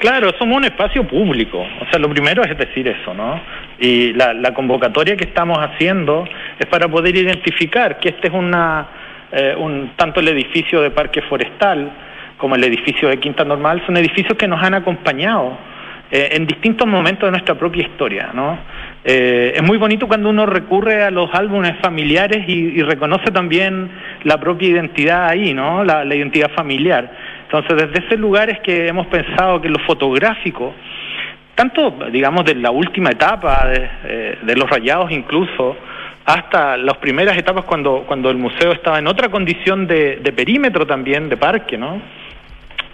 [0.01, 1.59] Claro, somos un espacio público.
[1.59, 3.39] O sea, lo primero es decir eso, ¿no?
[3.79, 6.25] Y la, convocatoria que estamos haciendo
[6.59, 8.87] es para poder identificar que este es una,
[9.31, 11.91] eh, un, tanto el edificio de Parque Forestal
[12.39, 15.59] como el edificio de Quinta Normal, son edificios que nos han acompañado
[16.11, 18.59] eh, en distintos momentos de nuestra propia historia, ¿no?
[19.05, 23.91] Eh, es muy bonito cuando uno recurre a los álbumes familiares y, reconoce también
[24.25, 25.85] la propia identidad ahí, ¿no?
[25.85, 27.11] la identidad familiar.
[27.53, 30.73] Entonces, desde ese lugar es que hemos pensado que lo fotográfico,
[31.57, 35.77] tanto, digamos, de la última etapa, de, eh, los rayados incluso,
[36.25, 41.29] hasta las primeras etapas cuando, cuando el museo estaba en otra condición de, perímetro también,
[41.29, 42.01] de parque, ¿no?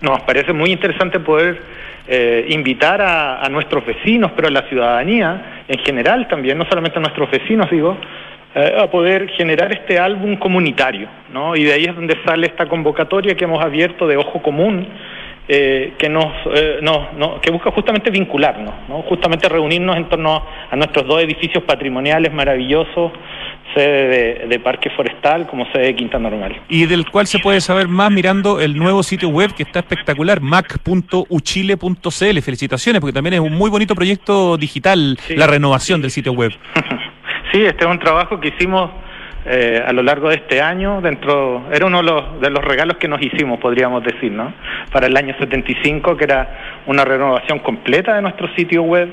[0.00, 1.60] Nos parece muy interesante poder
[2.08, 7.02] eh, invitar a, nuestros vecinos, pero a la ciudadanía en general también, no solamente a
[7.02, 7.98] nuestros vecinos, digo,
[8.56, 11.54] a poder generar este álbum comunitario, ¿no?
[11.54, 14.88] Y de ahí es donde sale esta convocatoria que hemos abierto de Ojo Común,
[15.48, 19.02] eh, que nos, eh, no, que busca justamente vincularnos, ¿no?
[19.02, 23.12] justamente reunirnos en torno a nuestros dos edificios patrimoniales maravillosos,
[23.72, 26.60] sede de, Parque Forestal como sede de Quinta Normal.
[26.68, 30.40] Y del cual se puede saber más mirando el nuevo sitio web que está espectacular,
[30.40, 32.40] mac.uchile.cl.
[32.40, 36.50] Felicitaciones, porque también es un muy bonito proyecto digital la renovación del sitio web.
[37.52, 38.90] Sí, este es un trabajo que hicimos
[39.48, 42.96] eh, a lo largo de este año, dentro, era uno de los, de los regalos
[42.96, 44.52] que nos hicimos, podríamos decir, ¿no?
[44.90, 49.08] Para el año 75, que era una renovación completa de nuestro sitio web,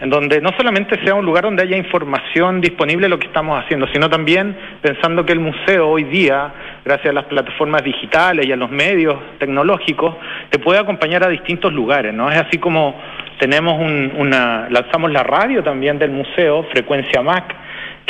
[0.00, 3.86] en donde no solamente sea un lugar donde haya información disponible lo que estamos haciendo,
[3.88, 6.52] sino también pensando que el museo hoy día,
[6.84, 10.16] gracias a las plataformas digitales y a los medios tecnológicos,
[10.50, 12.30] te puede acompañar a distintos lugares, ¿no?
[12.30, 13.00] Es así como
[13.38, 13.80] tenemos
[14.18, 17.54] una, lanzamos la radio también del museo, Frecuencia Mac,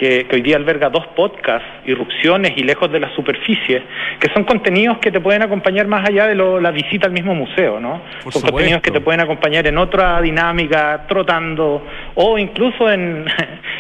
[0.00, 3.82] que, hoy día alberga dos podcasts, Irrupciones y Lejos de la Superficie,
[4.18, 7.78] que son contenidos que te pueden acompañar más allá de la visita al mismo museo,
[7.78, 8.00] ¿no?
[8.30, 11.84] son contenidos que te pueden acompañar en otra dinámica, trotando,
[12.14, 13.26] o incluso en,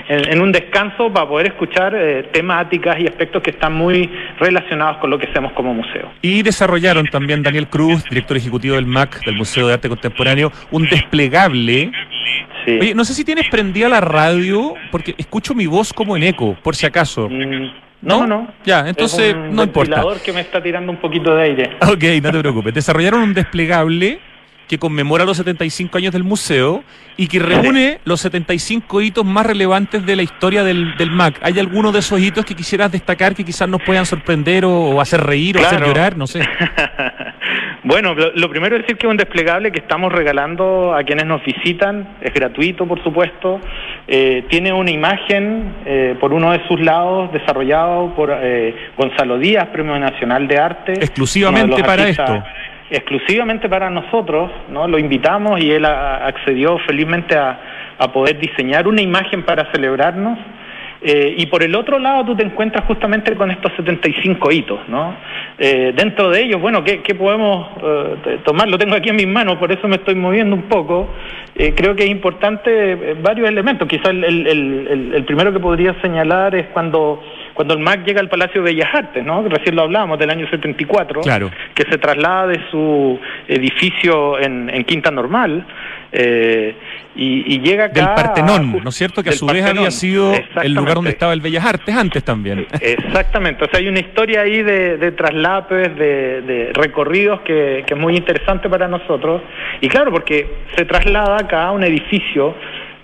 [0.08, 5.08] en, un descanso para poder escuchar eh, temáticas y aspectos que están muy relacionados con
[5.08, 6.12] lo que hacemos como museo.
[6.20, 10.86] Y desarrollaron también Daniel Cruz, director ejecutivo del MAC, del Museo de Arte Contemporáneo, un
[10.86, 11.90] desplegable
[12.66, 16.56] Oye, no sé si tienes prendida la radio, porque escucho mi voz como en eco,
[16.62, 17.28] por si acaso.
[17.28, 17.70] Mm,
[18.02, 20.02] no, no, Ya, entonces no importa.
[20.24, 21.70] que me está tirando un poquito de aire.
[21.82, 22.72] Ok, no te preocupes.
[22.74, 24.20] Desarrollaron un desplegable
[24.70, 26.84] que conmemora los 75 años del museo
[27.16, 31.40] y que reúne los 75 hitos más relevantes de la historia del, del MAC.
[31.42, 35.22] ¿Hay alguno de esos hitos que quisieras destacar que quizás nos puedan sorprender o, hacer
[35.22, 36.16] reír o hacer llorar?
[36.16, 36.42] No sé.
[37.82, 41.44] bueno, lo, primero es decir que es un desplegable que estamos regalando a quienes nos
[41.44, 43.60] visitan, es gratuito por supuesto,
[44.06, 49.66] eh, tiene una imagen eh, por uno de sus lados desarrollado por eh, Gonzalo Díaz,
[49.72, 50.92] Premio Nacional de Arte.
[50.92, 52.44] Exclusivamente para esto
[52.90, 54.88] exclusivamente para nosotros, ¿no?
[54.88, 57.58] Lo invitamos y él accedió felizmente a,
[58.14, 60.38] poder diseñar una imagen para celebrarnos.
[61.02, 65.14] Eh, y por el otro lado tú te encuentras justamente con estos 75 hitos, ¿no?
[65.58, 68.68] Eh, dentro de ellos, bueno, ¿qué, podemos eh, tomar?
[68.68, 71.08] Lo tengo aquí en mis manos, por eso me estoy moviendo un poco.
[71.54, 73.86] creo que es importante varios elementos.
[73.86, 77.20] Quizás el primero que podría señalar es cuando
[77.60, 79.46] cuando el MAC llega al Palacio de Bellas Artes, ¿no?
[79.46, 81.50] Recién lo hablábamos, del año 74, claro.
[81.74, 85.66] que se traslada de su edificio en, Quinta Normal
[86.10, 86.74] eh,
[87.14, 87.92] y, llega acá...
[87.92, 89.22] Del Partenón, ¿no es cierto?
[89.22, 92.66] Que a su vez había sido el lugar donde estaba el Bellas Artes antes también.
[92.80, 98.00] Exactamente, o sea, hay una historia ahí de, de traslapes, de, recorridos que, que es
[98.00, 99.42] muy interesante para nosotros.
[99.82, 102.54] Y claro, porque se traslada acá a un edificio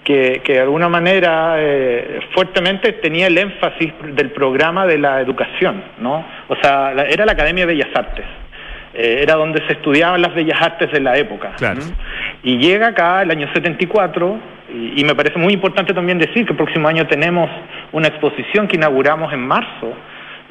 [0.06, 6.24] que, de alguna manera eh, fuertemente tenía el énfasis del programa de la educación, ¿no?
[6.46, 8.24] O sea, era la Academia de Bellas Artes.
[8.94, 11.52] Eh, era donde se estudiaban las bellas artes de la época.
[12.44, 14.38] Y llega acá el año 74,
[14.72, 17.50] y, y, me parece muy importante también decir que el próximo año tenemos
[17.92, 19.92] una exposición que inauguramos en marzo,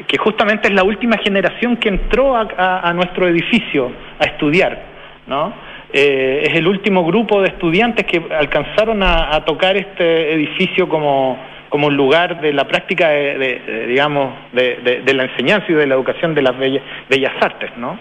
[0.05, 3.89] que justamente es la última generación que entró a, a nuestro edificio
[4.19, 4.79] a estudiar,
[5.27, 5.53] ¿no?
[5.97, 11.87] Eh, es el último grupo de estudiantes que alcanzaron a, tocar este edificio como, como
[11.87, 16.41] un lugar de la práctica, de, digamos, de, la enseñanza y de la educación de
[16.41, 17.97] las bellas, artes, ¿no?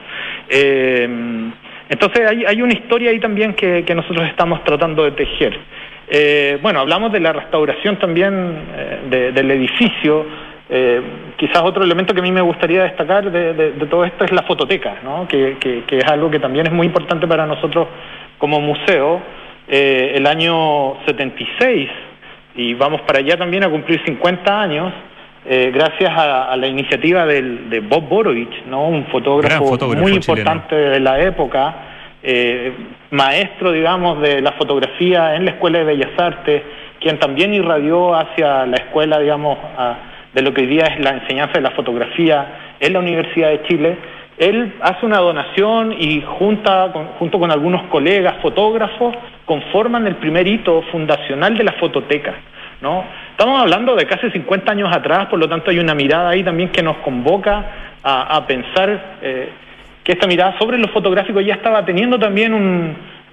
[0.49, 1.09] Eh,
[1.89, 5.57] Entonces hay, hay una historia ahí también que, nosotros estamos tratando de tejer.
[6.09, 8.57] Eh, bueno, hablamos de la restauración también
[9.09, 10.27] del edificio.
[10.77, 11.03] Eh,
[11.37, 14.97] quizás otro elemento que a mí me gustaría destacar de, todo esto es la fototeca,
[15.05, 15.29] ¿no?
[15.29, 17.87] que, que, es algo que también es muy importante para nosotros
[18.39, 19.23] como museo.
[19.69, 21.89] el año 76,
[22.57, 24.93] y vamos para allá también a cumplir 50 años,
[25.47, 28.89] gracias a, la iniciativa de Bob Borovich, ¿no?
[28.89, 31.75] un fotógrafo, muy importante de la época,
[32.27, 32.73] eh,
[33.11, 36.63] maestro, digamos, de la fotografía en la Escuela de Bellas Artes,
[36.99, 39.59] quien también irradió hacia la escuela, digamos,
[40.35, 43.63] de lo que hoy día es la enseñanza de la fotografía en la Universidad de
[43.63, 43.97] Chile.
[44.37, 50.83] Él hace una donación y junta, junto con algunos colegas fotógrafos conforman el primer hito
[50.91, 52.35] fundacional de la fototeca.
[52.81, 53.05] ¿no?
[53.31, 56.71] Estamos hablando de casi 50 años atrás, por lo tanto hay una mirada ahí también
[56.71, 57.65] que nos convoca
[58.03, 59.49] a, pensar eh,
[60.03, 62.53] que esta mirada sobre lo fotográfico ya estaba teniendo también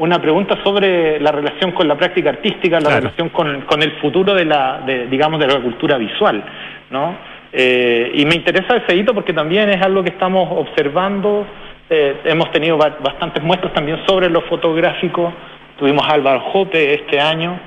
[0.01, 4.45] una pregunta sobre la relación con la práctica artística, la relación con, el futuro de
[4.45, 6.43] la, digamos, de la cultura visual,
[6.89, 7.15] ¿no?
[7.53, 11.45] Eh, y me interesa ese hito porque también es algo que estamos observando.
[11.87, 15.31] Eh, hemos tenido bastantes muestras también sobre lo fotográfico.
[15.77, 17.59] Tuvimos a Álvaro Jope este año,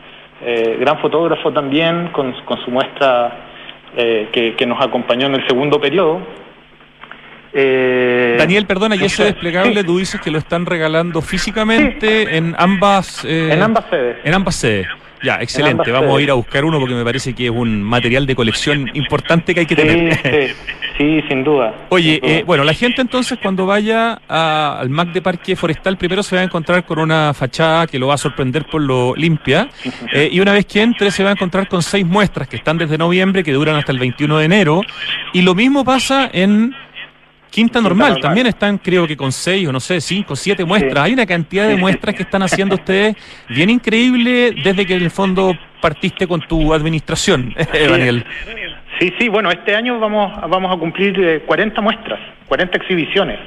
[0.44, 3.30] eh, gran fotógrafo también, con, su muestra
[3.94, 6.20] que, que nos acompañó en el segundo periodo.
[7.56, 13.24] Eh, Daniel, perdona, y ese desplegable tú dices que lo están regalando físicamente en ambas
[13.24, 14.16] eh, en ambas sedes.
[14.24, 14.88] En ambas sedes.
[15.22, 15.90] Ya, excelente.
[15.90, 18.90] Vamos a ir a buscar uno porque me parece que es un material de colección
[18.92, 20.54] importante que hay que tener.
[20.96, 21.74] Sí, sin duda.
[21.88, 26.36] Oye, eh, bueno, la gente entonces cuando vaya al MAC de Parque Forestal primero se
[26.36, 29.68] va a encontrar con una fachada que lo va a sorprender por lo limpia
[30.30, 32.96] y una vez que entre se va a encontrar con seis muestras que están desde
[32.96, 34.82] noviembre que duran hasta el 21 de enero
[35.32, 36.76] y lo mismo pasa en
[37.54, 41.04] Quinta normal, también están creo que con seis o no sé, cinco, siete muestras.
[41.04, 43.14] Hay una cantidad de muestras que están haciendo ustedes
[43.48, 48.24] bien increíble desde que en el fondo partiste con tu administración, Daniel.
[48.98, 53.38] Sí, sí, bueno, este año vamos, vamos a cumplir 40 eh, muestras, 40 exhibiciones.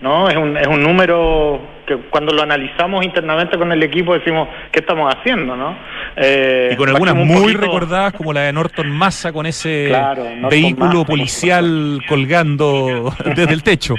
[0.00, 0.28] ¿No?
[0.28, 4.80] Es un, es un número que cuando lo analizamos internamente con el equipo decimos, ¿qué
[4.80, 5.56] estamos haciendo?
[5.56, 5.76] ¿no?
[6.16, 9.92] Eh, y con algunas muy recordadas como la de Norton Massa con ese
[10.50, 13.94] vehículo policial colgando desde el techo.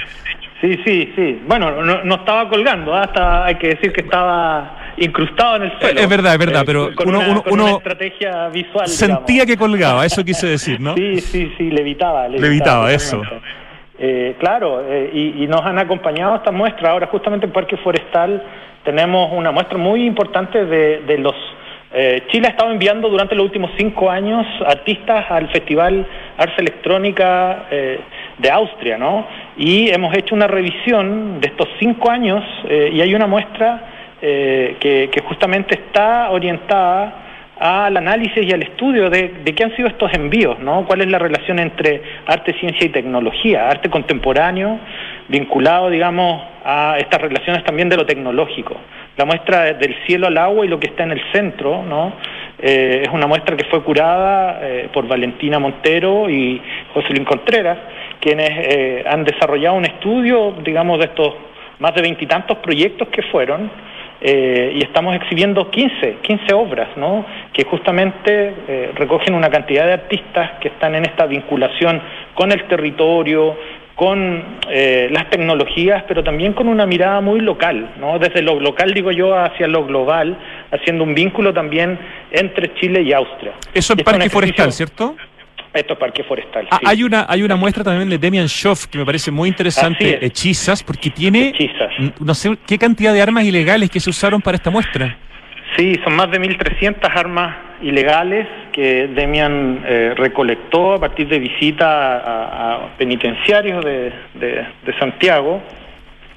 [0.60, 1.40] Sí, sí, sí.
[1.46, 3.04] Bueno, no, estaba colgando, ¿ah?
[3.04, 6.00] hasta hay que decir que estaba incrustado en el suelo.
[6.00, 8.86] Es verdad, es verdad, eh, pero uno, una, estrategia visual.
[8.86, 10.94] Sentía que colgaba, eso quise decir, ¿no?
[10.96, 12.28] Sí, sí, sí, levitaba.
[12.28, 13.22] Levitaba, levitaba eso.
[14.02, 16.92] Eh, claro, eh, y, nos han acompañado esta muestra.
[16.92, 18.42] Ahora justamente en Parque Forestal
[18.82, 21.34] tenemos una muestra muy importante de, los...
[21.92, 26.06] Eh, Chile ha estado enviando durante los últimos cinco años artistas al Festival
[26.38, 27.66] Arts Electrónica
[28.38, 29.26] de Austria, ¿no?
[29.58, 33.82] Y hemos hecho una revisión de estos cinco años y hay una muestra
[34.20, 37.29] que justamente está orientada
[37.60, 40.86] al análisis y al estudio de, qué han sido estos envíos, ¿no?
[40.86, 44.80] ¿Cuál es la relación entre arte, ciencia y tecnología, arte contemporáneo,
[45.28, 48.76] vinculado, digamos, a estas relaciones también de lo tecnológico?
[49.18, 52.14] La muestra del cielo al agua y lo que está en el centro, ¿no?
[52.58, 56.62] Eh, es una muestra que fue curada eh, por Valentina Montero y
[56.94, 57.76] José Luis Contreras,
[58.20, 61.34] quienes eh, han desarrollado un estudio, digamos, de estos
[61.78, 63.70] más de veintitantos proyectos que fueron,
[64.20, 67.24] eh, y estamos exhibiendo 15, 15 obras, ¿no?
[67.54, 72.02] que justamente eh, recogen una cantidad de artistas que están en esta vinculación
[72.34, 73.56] con el territorio,
[73.94, 78.18] con eh, las tecnologías, pero también con una mirada muy local, ¿no?
[78.18, 80.36] desde lo local, digo yo, hacia lo global,
[80.70, 81.98] haciendo un vínculo también
[82.30, 83.52] entre Chile y Austria.
[83.72, 85.16] Eso en Parque Forestal, ¿cierto?
[85.72, 86.66] Esto es Parque Forestal.
[86.70, 90.24] Ah, hay una hay una muestra también de Demian Schoff que me parece muy interesante,
[90.24, 91.54] hechizas, porque tiene
[92.18, 95.16] no sé qué cantidad de armas ilegales que se usaron para esta muestra.
[95.76, 102.16] Sí, son más de 1.300 armas ilegales que Demian eh, recolectó a partir de visita
[102.16, 105.62] a, penitenciarios de, de, Santiago,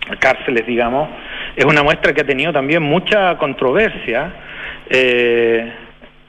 [0.09, 1.09] a cárceles, digamos.
[1.55, 4.31] Es una muestra que ha tenido también mucha controversia.
[4.89, 5.73] Eh,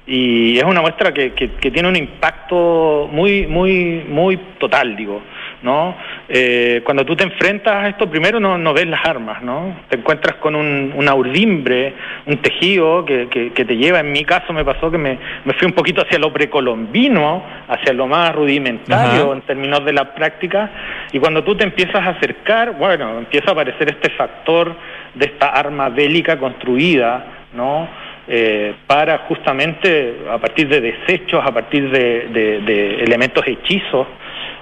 [0.06, 5.22] y es una muestra que, que, tiene un impacto muy muy muy total digo
[5.62, 5.96] no
[6.28, 9.96] eh, cuando tú te enfrentas a esto primero no, no ves las armas no te
[9.96, 11.94] encuentras con un, una urdimbre
[12.26, 14.00] un tejido que, que, te lleva.
[14.00, 17.94] En mi caso me pasó que me, me fui un poquito hacia lo precolombino hacia
[17.94, 20.70] lo más rudimentario en términos de la práctica
[21.12, 24.76] y cuando tú te empiezas a acercar bueno empieza a aparecer este factor
[25.14, 27.24] de esta arma bélica construida
[27.54, 27.88] no
[28.26, 34.06] eh, para justamente, a partir de desechos, a partir de, elementos hechizos,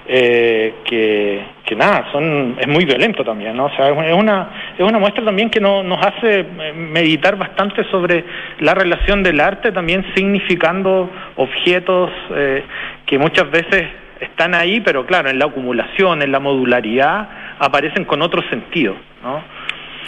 [0.05, 3.65] eh, que, que, nada, son, es muy violento también, ¿no?
[3.65, 7.85] O sea, es una, es una muestra también que no, nos hace eh, meditar bastante
[7.85, 8.25] sobre
[8.59, 12.63] la relación del arte también significando objetos eh,
[13.05, 13.85] que muchas veces
[14.19, 19.41] están ahí, pero claro, en la acumulación, en la modularidad, aparecen con otro sentido, ¿no?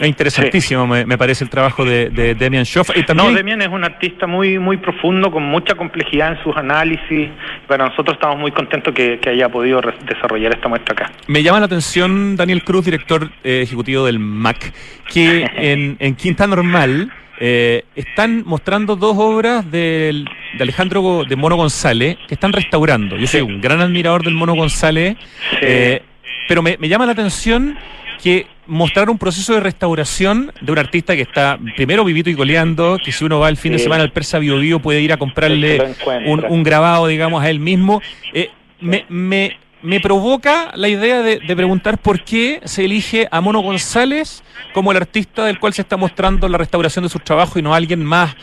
[0.00, 2.90] Es interesantísimo, me, parece el trabajo de, de Demian Schoff.
[2.94, 3.32] Y también...
[3.32, 7.28] No, Demian es un artista muy muy profundo, con mucha complejidad en sus análisis.
[7.66, 11.12] Para nosotros estamos muy contentos que, haya podido desarrollar esta muestra acá.
[11.26, 14.72] Me llama la atención Daniel Cruz, director eh, ejecutivo del MAC,
[15.12, 20.24] que en, en Quinta Normal eh, están mostrando dos obras de
[20.58, 23.16] Alejandro de Mono González que están restaurando.
[23.16, 25.16] Yo soy un gran admirador del Mono González,
[25.60, 26.02] eh,
[26.48, 27.76] pero me, me llama la atención
[28.22, 32.98] que mostrar un proceso de restauración de un artista que está primero vivito y coleando,
[33.02, 35.16] que si uno va el fin de semana al Persa Bio, Bio puede ir a
[35.16, 35.94] comprarle
[36.26, 38.02] un, grabado, digamos, a él mismo.
[38.32, 38.50] Eh,
[38.80, 44.42] me, me, me, provoca la idea de, preguntar por qué se elige a Mono González
[44.74, 47.72] como el artista del cual se está mostrando la restauración de sus trabajos y no
[47.72, 48.34] a alguien más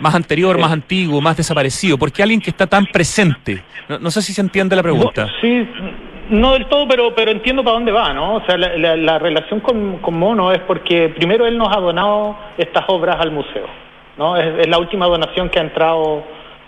[0.00, 1.96] más anterior, más antiguo, más desaparecido?
[1.96, 3.62] ¿Por qué alguien que está tan presente?
[4.00, 5.28] No, sé si se entiende la pregunta.
[5.40, 5.66] sí,
[6.30, 8.36] no del todo, pero, pero entiendo para dónde va, ¿no?
[8.36, 13.16] O sea, la, relación con, Mono es porque primero él nos ha donado estas obras
[13.20, 13.66] al museo,
[14.16, 14.36] ¿no?
[14.36, 16.24] Es, la última donación que ha entrado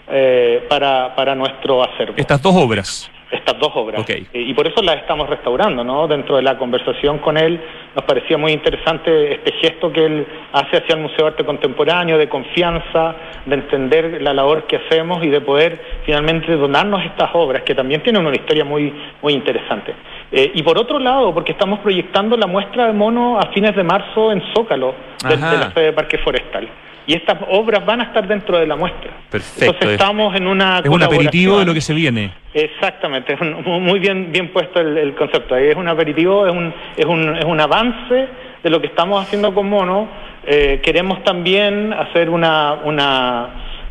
[0.08, 2.14] eh, para, para nuestro acervo.
[2.16, 4.08] Estas dos obras estas dos obras.
[4.08, 6.06] Eh, y por eso las estamos restaurando, ¿no?
[6.06, 7.60] Dentro de la conversación con él
[7.94, 12.18] nos parecía muy interesante este gesto que él hace hacia el Museo de Arte Contemporáneo,
[12.18, 13.14] de confianza,
[13.46, 18.02] de entender la labor que hacemos y de poder finalmente donarnos estas obras, que también
[18.02, 19.94] tienen una historia muy, muy interesante.
[20.32, 23.84] Eh, y por otro lado, porque estamos proyectando la muestra de mono a fines de
[23.84, 24.94] marzo en Zócalo,
[25.28, 26.68] de, de la sede de Parque Forestal
[27.06, 29.10] y estas obras van a estar dentro de la muestra.
[29.30, 29.64] Perfecto.
[29.64, 32.32] Entonces estamos en una es un aperitivo de lo que se viene.
[32.52, 35.56] Exactamente, es muy bien bien puesto el, concepto.
[35.56, 38.28] Es un aperitivo, es un, es un es un avance
[38.62, 40.08] de lo que estamos haciendo con Mono.
[40.46, 43.48] Eh, queremos también hacer una una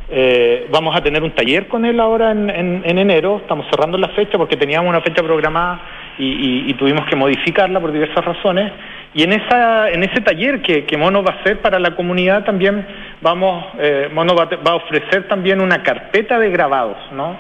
[0.10, 3.38] eh, vamos a tener un taller con él ahora en, en, enero.
[3.42, 5.80] Estamos cerrando la fecha porque teníamos una fecha programada
[6.18, 8.72] y, y tuvimos que modificarla por diversas razones.
[9.16, 12.44] Y en, esa, en ese taller que, que Mono va a hacer para la comunidad
[12.46, 12.86] también
[13.22, 17.38] vamos, eh, Mono va, a ofrecer también una carpeta de grabados, ¿no?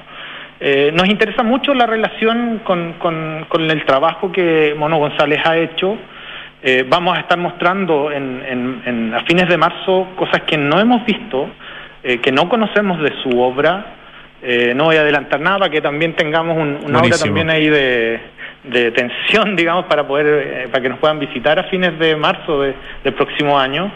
[0.59, 5.57] Eh, nos interesa mucho la relación con, con, con, el trabajo que Mono González ha
[5.57, 5.97] hecho.
[6.61, 11.05] Eh, vamos a estar mostrando en, en, a fines de marzo cosas que no hemos
[11.05, 11.49] visto,
[12.01, 13.85] que no conocemos de su obra.
[14.75, 18.19] no voy a adelantar nada para que también tengamos un, una obra también ahí de,
[18.63, 22.61] de tensión, digamos, para poder, eh, para que nos puedan visitar a fines de marzo
[22.61, 23.91] del próximo año.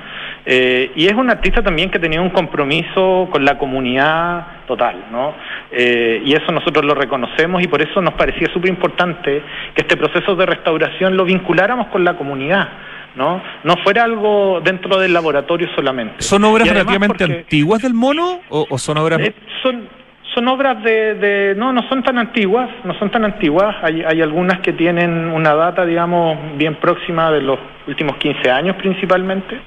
[0.49, 5.33] Eh, y es un artista también que tenía un compromiso con la comunidad total, ¿no?
[5.71, 9.41] Eh, y eso nosotros lo reconocemos y por eso nos parecía súper importante
[9.75, 12.69] que este proceso de restauración lo vinculáramos con la comunidad.
[13.15, 13.41] ¿no?
[13.63, 16.15] No fuera algo dentro del laboratorio solamente.
[16.19, 19.19] ¿Son obras relativamente antiguas del mono o, son obras...?
[19.63, 19.89] son,
[20.37, 23.75] son obras de, no no son tan antiguas no son tan antiguas.
[23.81, 27.57] Hay, hay algunas que tienen una data digamos bien próxima de los
[27.87, 29.59] últimos 15 años principalmente.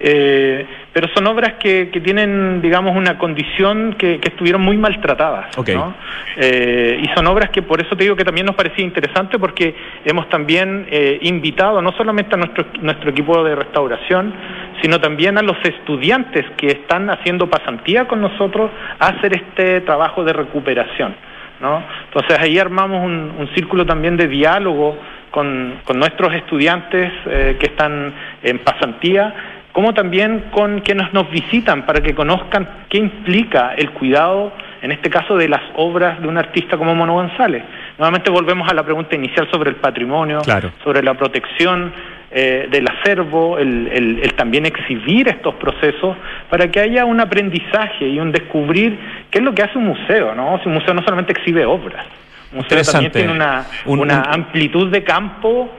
[0.00, 5.56] Eh, pero son obras que, que, tienen, digamos, una condición que, que estuvieron muy maltratadas.
[5.56, 5.94] ¿no?
[6.36, 9.74] Eh, y son obras que por eso te digo que también nos parecía interesante porque
[10.04, 14.34] hemos también eh, invitado no solamente a nuestro, nuestro equipo de restauración,
[14.82, 20.24] sino también a los estudiantes que están haciendo pasantía con nosotros a hacer este trabajo
[20.24, 21.14] de recuperación.
[21.60, 21.84] ¿no?
[22.06, 24.98] Entonces ahí armamos un, un círculo también de diálogo
[25.30, 28.12] con, con nuestros estudiantes que están
[28.42, 34.52] en pasantía como también con quienes nos visitan para que conozcan qué implica el cuidado,
[34.82, 37.62] en este caso, de las obras de un artista como Mono González.
[37.98, 40.40] Nuevamente volvemos a la pregunta inicial sobre el patrimonio,
[40.82, 41.92] sobre la protección
[42.32, 46.16] eh, del acervo, el, también exhibir estos procesos
[46.48, 48.98] para que haya un aprendizaje y un descubrir
[49.30, 50.58] qué es lo que hace un museo, ¿no?
[50.62, 52.06] Si un museo no solamente exhibe obras,
[52.52, 55.70] un museo también tiene una, una amplitud de campo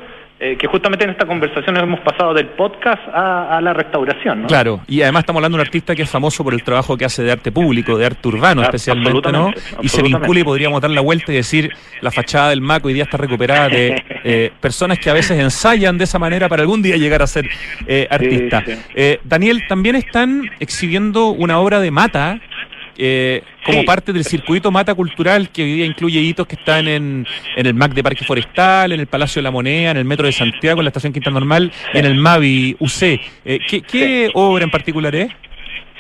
[0.44, 4.42] eh, que justamente en esta conversación hemos pasado del podcast a, la restauración.
[4.42, 4.48] ¿no?
[4.48, 7.06] Claro, y además estamos hablando de un artista que es famoso por el trabajo que
[7.06, 9.52] hace de arte público, de arte urbano especialmente, ¿no?
[9.84, 11.72] Y se vincula y podríamos dar la vuelta y decir,
[12.02, 16.00] la fachada del MAC hoy día está recuperada de eh, personas que a veces ensayan
[16.00, 17.48] de esa manera para algún día llegar a ser
[17.86, 18.64] eh, artista.
[19.24, 22.42] Daniel, también están exhibiendo una obra de Mata,
[23.04, 27.26] eh, como parte del circuito Mata Cultural que hoy día incluye hitos que están en,
[27.56, 30.28] en el MAC de Parque Forestal, en el Palacio de la Moneda, en el Metro
[30.28, 33.02] de Santiago, en la Estación Quinta Normal y en el MAVI UC.
[33.44, 35.32] Eh, ¿qué, obra en particular es?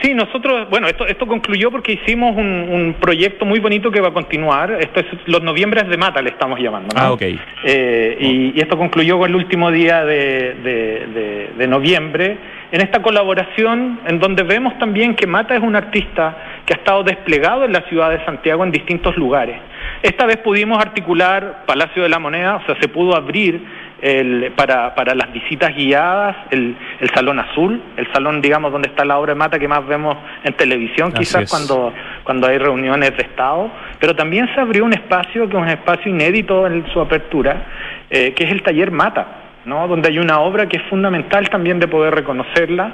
[0.02, 4.14] Sí, nosotros, bueno, esto, esto concluyó porque hicimos un, proyecto muy bonito que va a
[4.14, 4.78] continuar.
[4.80, 6.96] Esto es los noviembres de Mata, le estamos llamando.
[6.96, 7.22] Ah, ok.
[7.64, 12.38] Eh, y, esto concluyó con el último día de, de, noviembre,
[12.72, 16.36] en esta colaboración en donde vemos también que Mata es un artista
[16.66, 19.58] que ha estado desplegado en la ciudad de Santiago en distintos lugares.
[20.04, 23.62] Esta vez pudimos articular Palacio de la Moneda, o sea, se pudo abrir
[24.02, 29.06] el, para, para las visitas guiadas, el, el, Salón Azul, el salón, digamos, donde está
[29.06, 31.94] la obra de Mata que más vemos en televisión, quizás cuando,
[32.24, 36.12] cuando hay reuniones de Estado, pero también se abrió un espacio que es un espacio
[36.12, 37.68] inédito en su apertura,
[38.10, 39.28] eh, que es el taller Mata,
[39.66, 39.88] ¿no?
[39.88, 42.92] donde hay una obra que es fundamental también de poder reconocerla,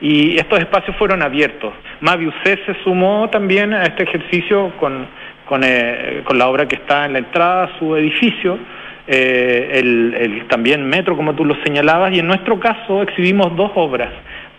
[0.00, 1.72] y estos espacios fueron abiertos.
[2.00, 5.06] Mavi C se sumó también a este ejercicio con,
[5.46, 8.58] con, eh, con la obra que está en la entrada a su edificio,
[9.06, 14.10] eh, el, también metro, como tú lo señalabas, y en nuestro caso exhibimos dos obras.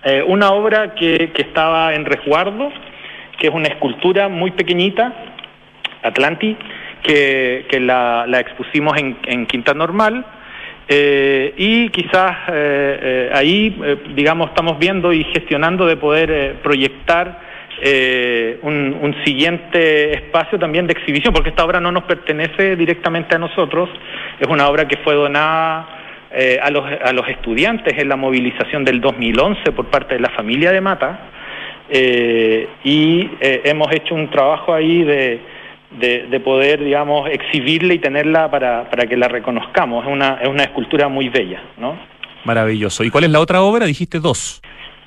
[0.03, 2.71] Eh, una obra que, que, estaba en resguardo,
[3.37, 5.13] que es una escultura muy pequeñita,
[6.01, 6.55] Atlanti,
[7.03, 10.25] que, que la, la, expusimos en Quinta Normal.
[10.89, 12.49] Eh, y quizás
[13.33, 13.77] ahí,
[14.15, 17.47] digamos, estamos viendo y gestionando de poder proyectar
[17.79, 23.39] eh, un, siguiente espacio también de exhibición, porque esta obra no nos pertenece directamente a
[23.39, 23.89] nosotros,
[24.39, 25.87] es una obra que fue donada
[26.31, 30.29] eh, a, los, a los estudiantes en la movilización del 2011 por parte de la
[30.29, 31.19] familia de Mata,
[31.89, 35.39] eh, y hemos hecho un trabajo ahí de,
[35.91, 40.05] de, poder, digamos, exhibirla y tenerla para, para que la reconozcamos.
[40.05, 41.97] Es una, es una escultura muy bella, ¿no?
[42.43, 43.03] Maravilloso.
[43.03, 43.85] ¿Y cuál es la otra obra?
[43.85, 44.61] Dijiste dos.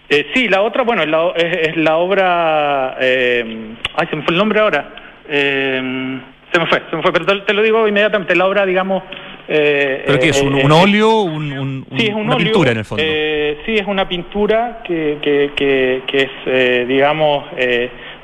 [0.09, 2.97] Eh, sí, la otra, bueno, es la, es, la obra...
[3.01, 4.95] Eh, ay, se me fue el nombre ahora.
[5.29, 6.21] Eh,
[6.53, 8.35] se me fue, se me fue, pero te, lo digo inmediatamente.
[8.35, 9.05] La obra, digamos...
[9.53, 10.43] Eh, ¿Pero qué es?
[10.43, 11.23] ¿Un, un óleo?
[11.23, 13.03] Un, sí, es una pintura en el fondo.
[13.03, 17.47] sí, es una pintura que, que, que, que es, digamos,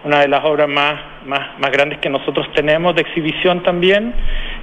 [0.05, 4.14] una de las obras más, más, más grandes que nosotros tenemos de exhibición también.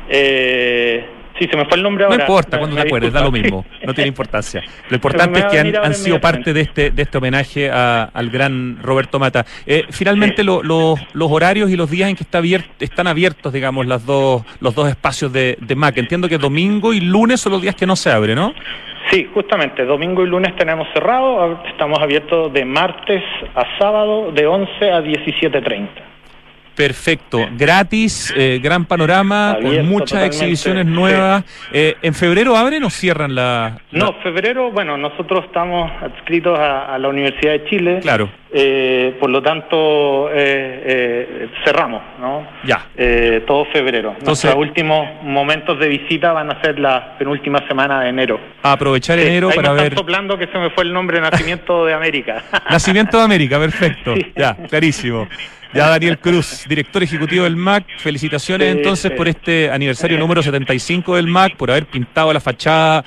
[0.09, 1.05] Eh,
[1.39, 2.17] Sí, se me fue el nombre ahora.
[2.17, 4.61] No importa, cuando te acuerdes, da lo mismo, no tiene importancia.
[4.89, 9.19] Lo importante es que han, sido parte de este, de este homenaje al gran Roberto
[9.19, 9.45] Mata.
[9.65, 12.41] Eh, finalmente, los horarios y los días en que está
[12.79, 15.97] están abiertos, digamos, las dos, los dos espacios de, de MAC.
[15.97, 18.53] Entiendo que domingo y lunes son los días que no se abre, ¿no?
[19.13, 23.21] Sí, justamente, domingo y lunes tenemos cerrado, estamos abiertos de martes
[23.53, 25.87] a sábado de 11 a 17.30.
[26.75, 31.43] Perfecto, gratis, eh, gran panorama, con muchas exhibiciones nuevas.
[31.71, 37.07] Eh, ¿En febrero abren o cierran la, No, febrero, bueno, nosotros estamos adscritos a, la
[37.07, 37.99] Universidad de Chile.
[38.01, 38.31] Claro.
[38.55, 40.29] Eh, por lo tanto,
[41.63, 42.47] cerramos, ¿no?
[42.63, 42.85] Ya.
[43.47, 44.15] todo febrero.
[44.17, 48.39] Entonces, Nuestros últimos momentos de visita van a ser la penúltima semana de enero.
[48.61, 49.95] A aprovechar enero para ver.
[49.95, 52.43] soplando que se me fue el nombre Nacimiento de América.
[52.69, 54.13] Nacimiento de América, perfecto.
[54.35, 55.27] Ya, clarísimo.
[55.73, 61.25] Ya Daniel Cruz, director ejecutivo del MAC, felicitaciones entonces por este aniversario número 75 del
[61.25, 63.03] MAC, por haber pintado la fachada,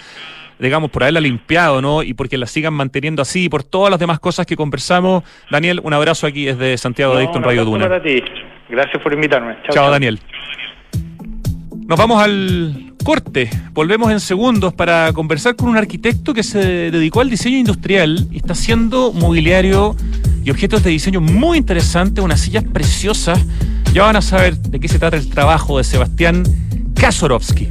[0.58, 2.02] digamos, por haberla limpiado, ¿no?
[2.02, 5.24] Y porque la sigan manteniendo así, y por todas las demás cosas que conversamos.
[5.50, 7.88] Daniel, un abrazo aquí desde Santiago de Dicto en Radio Duna.
[7.88, 8.22] Para ti.
[8.68, 9.56] Gracias por invitarme.
[9.64, 10.18] Chao, chao, Daniel.
[11.86, 13.48] Nos vamos al corte.
[13.72, 18.38] Volvemos en segundos para conversar con un arquitecto que se dedicó al diseño industrial y
[18.38, 19.94] está haciendo mobiliario
[20.44, 23.44] y objetos de diseño muy interesantes, unas sillas preciosas.
[23.92, 26.42] Ya van a saber de qué se trata el trabajo de Sebastián
[26.94, 27.70] Kazorovsky.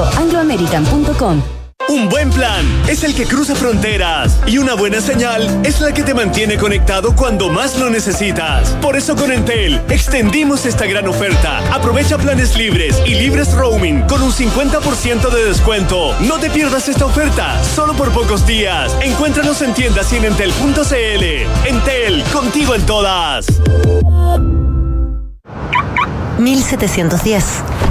[0.17, 1.41] angloamerican.com.
[1.89, 6.03] Un buen plan es el que cruza fronteras y una buena señal es la que
[6.03, 8.69] te mantiene conectado cuando más lo necesitas.
[8.81, 11.59] Por eso con Entel extendimos esta gran oferta.
[11.73, 16.15] Aprovecha planes libres y libres roaming con un 50% de descuento.
[16.21, 18.95] No te pierdas esta oferta, solo por pocos días.
[19.01, 21.67] Encuéntranos en tiendas y en entel.cl.
[21.67, 23.47] Entel, contigo en todas.
[26.37, 27.90] 1710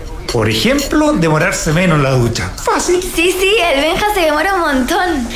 [0.31, 2.49] Por ejemplo, demorarse menos en la ducha.
[2.63, 3.01] Fácil.
[3.03, 5.27] Sí, sí, el Benja se demora un montón.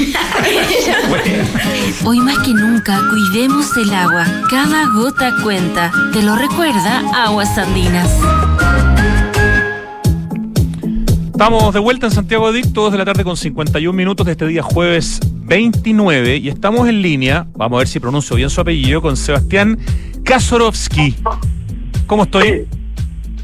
[2.06, 4.26] Hoy más que nunca, cuidemos el agua.
[4.50, 5.92] Cada gota cuenta.
[6.14, 8.10] Te lo recuerda Aguas Andinas.
[11.26, 14.48] Estamos de vuelta en Santiago Dic, todos de la tarde con 51 minutos de este
[14.48, 19.02] día jueves 29 y estamos en línea, vamos a ver si pronuncio bien su apellido,
[19.02, 19.78] con Sebastián
[20.24, 21.16] Kazorovsky.
[22.08, 22.66] ¿Cómo estoy?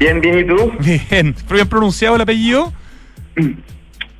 [0.02, 0.72] Bien, bien, ¿y tú?
[0.80, 1.32] Bien.
[1.48, 2.72] ¿Bien pronunciado el apellido?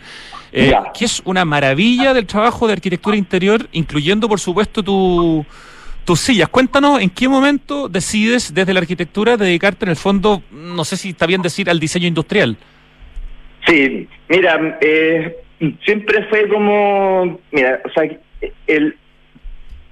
[0.51, 5.45] eh, que es una maravilla del trabajo de arquitectura interior, incluyendo por supuesto tu,
[6.05, 6.49] tus sillas.
[6.49, 11.09] Cuéntanos en qué momento decides desde la arquitectura dedicarte en el fondo, no sé si
[11.09, 12.57] está bien decir, al diseño industrial.
[13.67, 15.37] Sí, mira, eh,
[15.85, 18.09] siempre fue como, mira, o sea,
[18.67, 18.97] el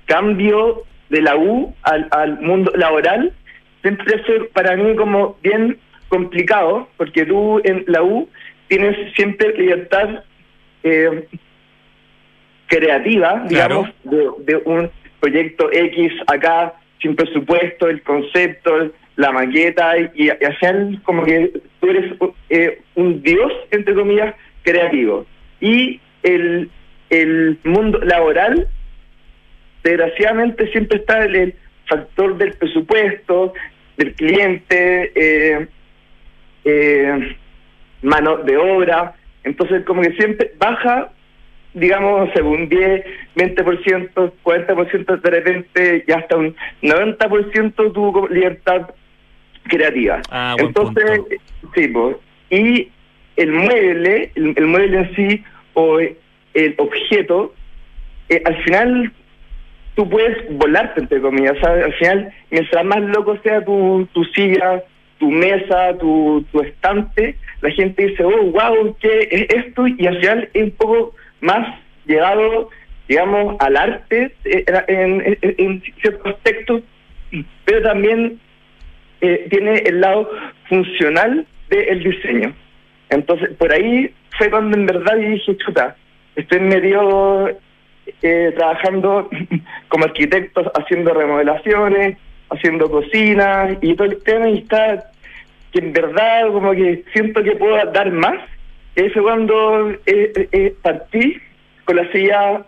[0.05, 3.33] cambio de la U al, al mundo laboral
[3.81, 5.77] siempre fue para mí como bien
[6.09, 8.29] complicado, porque tú en la U
[8.67, 10.23] tienes siempre libertad
[10.83, 11.27] eh,
[12.67, 20.09] creativa, digamos, de, de un proyecto X acá, sin presupuesto, el concepto, la maqueta, y,
[20.15, 22.13] y hacer como que tú eres
[22.49, 25.25] eh, un dios, entre comillas, creativo.
[25.59, 26.69] Y el,
[27.09, 28.67] el mundo laboral,
[29.83, 31.55] desgraciadamente, siempre está el, el
[31.87, 33.53] factor del presupuesto,
[33.95, 35.67] del cliente, eh,
[36.65, 37.35] eh,
[38.01, 39.15] mano de obra.
[39.47, 41.09] Entonces, como que siempre baja,
[41.73, 48.89] digamos, según 10, 20%, 40%, de repente, y hasta un 90% tu libertad
[49.63, 50.21] creativa.
[50.29, 51.21] Ah, Entonces,
[51.73, 52.17] sí, pues,
[52.49, 52.89] y
[53.35, 55.43] el mueble, el, el mueble en sí,
[55.73, 57.53] o el objeto,
[58.29, 59.11] eh, al final
[59.95, 61.57] tú puedes volarte, entre comillas.
[61.61, 61.85] ¿sabes?
[61.85, 64.83] Al final, mientras más loco sea tu, tu silla,
[65.19, 69.87] tu mesa, tu, tu estante, la gente dice, oh, wow, ¿qué es esto?
[69.87, 72.69] Y al final es un poco más llegado,
[73.07, 76.83] digamos, al arte eh, en, en, en ciertos aspectos,
[77.65, 78.39] pero también
[79.21, 80.29] eh, tiene el lado
[80.69, 82.53] funcional del diseño.
[83.09, 85.95] Entonces, por ahí fue cuando en verdad dije, chuta,
[86.35, 87.49] estoy medio
[88.21, 89.29] eh, trabajando
[89.89, 92.17] como arquitecto, haciendo remodelaciones,
[92.49, 95.11] haciendo cocinas y todo el tema, y está
[95.71, 98.37] que en verdad como que siento que puedo dar más.
[98.95, 101.37] Ese cuando eh, eh, eh, partí
[101.85, 102.65] con la silla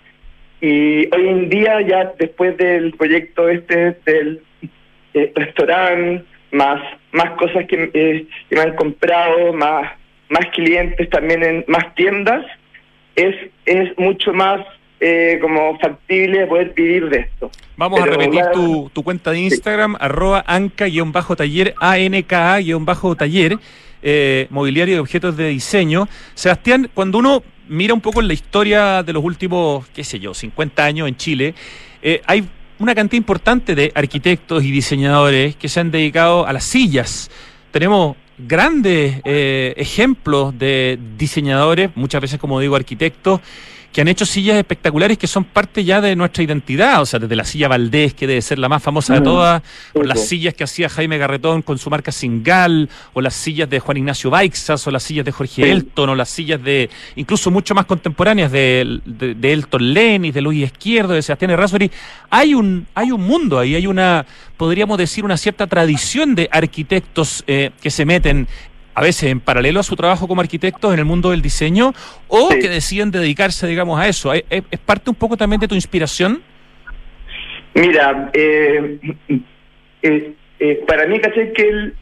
[0.61, 4.41] Y hoy en día, ya después del proyecto este del
[5.13, 9.91] eh, restaurante, más, más cosas que, eh, que me han comprado, más,
[10.29, 12.45] más clientes también en más tiendas,
[13.15, 14.61] es, es mucho más
[15.07, 17.51] eh, como factible poder vivir de esto.
[17.77, 23.59] Vamos a repetir tu, tu cuenta de Instagram, arroba anca-taller, A-N-K-A-taller,
[24.01, 26.07] eh, mobiliario y objetos de diseño.
[26.33, 30.33] Sebastián, cuando uno mira un poco en la historia de los últimos, qué sé yo,
[30.33, 31.53] 50 años en Chile,
[32.01, 32.47] eh, hay
[32.79, 37.29] una cantidad importante de arquitectos y diseñadores que se han dedicado a las sillas.
[37.69, 43.41] Tenemos grandes eh, ejemplos de diseñadores, muchas veces como digo arquitectos,
[43.95, 47.33] que han hecho sillas espectaculares que son parte ya de nuestra identidad, o sea, desde
[47.33, 49.23] la silla Valdés, que debe ser la más famosa de Mm.
[49.23, 53.69] todas, por las sillas que hacía Jaime Garretón con su marca Singal, o las sillas
[53.69, 55.71] de Juan Ignacio Baixas, o las sillas de Jorge.
[55.71, 60.41] Elton, o las sillas de, incluso mucho más contemporáneas, de, de, de Elton Lenis, de
[60.41, 61.89] Luis Izquierdo, de Sebastián Errázuriz.
[62.29, 64.25] Hay un, hay un mundo ahí, hay una,
[64.57, 68.49] podríamos decir, una cierta tradición de arquitectos eh, que se meten
[68.95, 71.93] a veces en paralelo a su trabajo como arquitectos en el mundo del diseño
[72.29, 74.33] o que deciden dedicarse, digamos, a eso.
[74.33, 74.43] ¿Es,
[74.85, 76.41] parte un poco también de tu inspiración?
[77.73, 78.97] Mira, eh,
[80.01, 81.93] eh, eh, para mí, caché que el-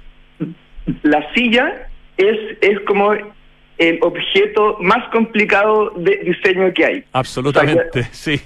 [1.02, 1.88] la silla
[2.18, 7.04] es, es como el objeto más complicado de diseño que hay.
[7.12, 8.40] Absolutamente, sí.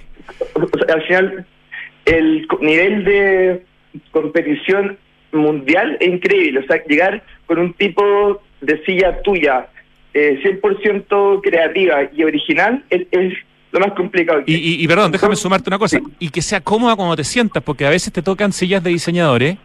[0.53, 1.45] O sea, al final,
[2.05, 3.65] el nivel de
[4.11, 4.97] competición
[5.33, 6.61] mundial es increíble.
[6.61, 9.67] O sea, llegar con un tipo de silla tuya,
[10.13, 13.33] eh, 100% creativa y original, es, es
[13.71, 14.41] lo más complicado.
[14.45, 15.99] Y, y- y perdón, déjame sumarte una cosa.
[16.19, 19.57] Y que sea cómoda cuando te sientas, porque a veces te tocan sillas de diseñadores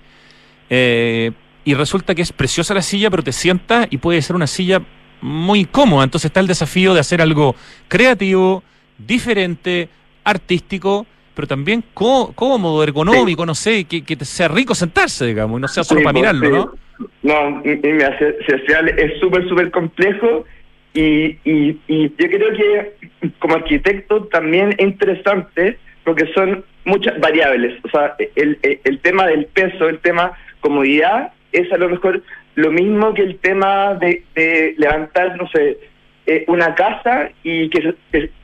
[0.71, 1.33] eh,
[1.65, 4.83] y resulta que es preciosa la silla, pero te sientas y puede ser una silla
[5.21, 6.05] muy cómoda.
[6.05, 7.55] Entonces está el desafío de hacer algo
[7.89, 8.63] creativo,
[8.99, 9.89] diferente,
[10.25, 15.63] artístico, pero también có- cómodo, ergonómico, no sé, que, que sea rico sentarse, digamos, y
[15.63, 16.53] no sea solo Sí, para mirarlo, sí.
[16.53, 16.73] ¿no?
[17.23, 20.45] No, mira, se- es súper, súper complejo
[20.95, 22.93] y, y, yo creo que
[23.39, 27.79] como arquitecto también es interesante porque son muchas variables.
[27.85, 32.23] O sea, el, el, tema del peso, el tema comodidad, es a lo mejor
[32.57, 35.79] lo mismo que el tema de, levantar, no sé,
[36.27, 37.95] eh, una casa y que,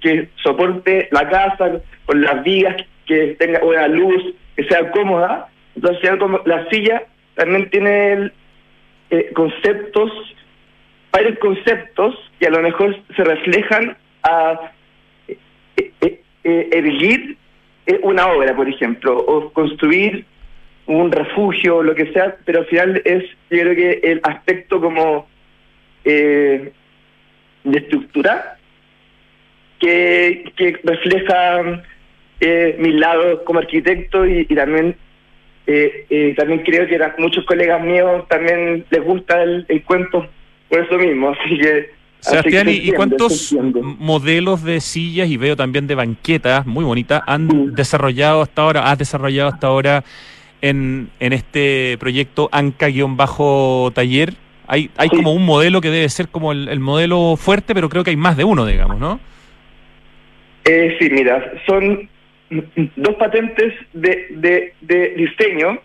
[0.01, 5.49] que, soporte la casa con las vigas, que tenga buena luz, que sea cómoda.
[5.77, 7.05] Entonces, como la silla
[7.35, 8.33] también tiene el,
[9.11, 10.11] eh, conceptos,
[11.13, 14.73] varios conceptos que a lo mejor se reflejan a
[15.27, 15.39] eh,
[15.77, 17.29] eh, eh,
[17.87, 20.25] eh, una obra, por ejemplo, o construir
[20.87, 25.27] un refugio, lo que sea, pero al final es, yo creo que el aspecto como
[26.05, 26.73] eh,
[27.65, 28.57] de estructura
[29.79, 31.83] que, que refleja
[32.41, 34.97] eh, mi lado como arquitecto y también
[35.69, 40.27] eh, eh, también creo que a muchos colegas míos también les gusta el, el cuento
[40.69, 41.69] por eso mismo, así que...
[41.69, 41.91] así que
[42.21, 43.57] Sebastián, se ¿y- ¿y entiende, cuántos
[43.99, 48.99] modelos de sillas y veo también de banquetas muy bonitas han desarrollado hasta ahora, has
[48.99, 50.05] desarrollado hasta ahora
[50.63, 54.35] en, en este proyecto Anca-taller?
[54.71, 58.05] Hay, hay como un modelo que debe ser como el, el modelo fuerte, pero creo
[58.05, 59.19] que hay más de uno, digamos, ¿no?
[60.65, 62.09] Eh, sí, mira, son
[62.51, 65.79] dos patentes de, de, diseño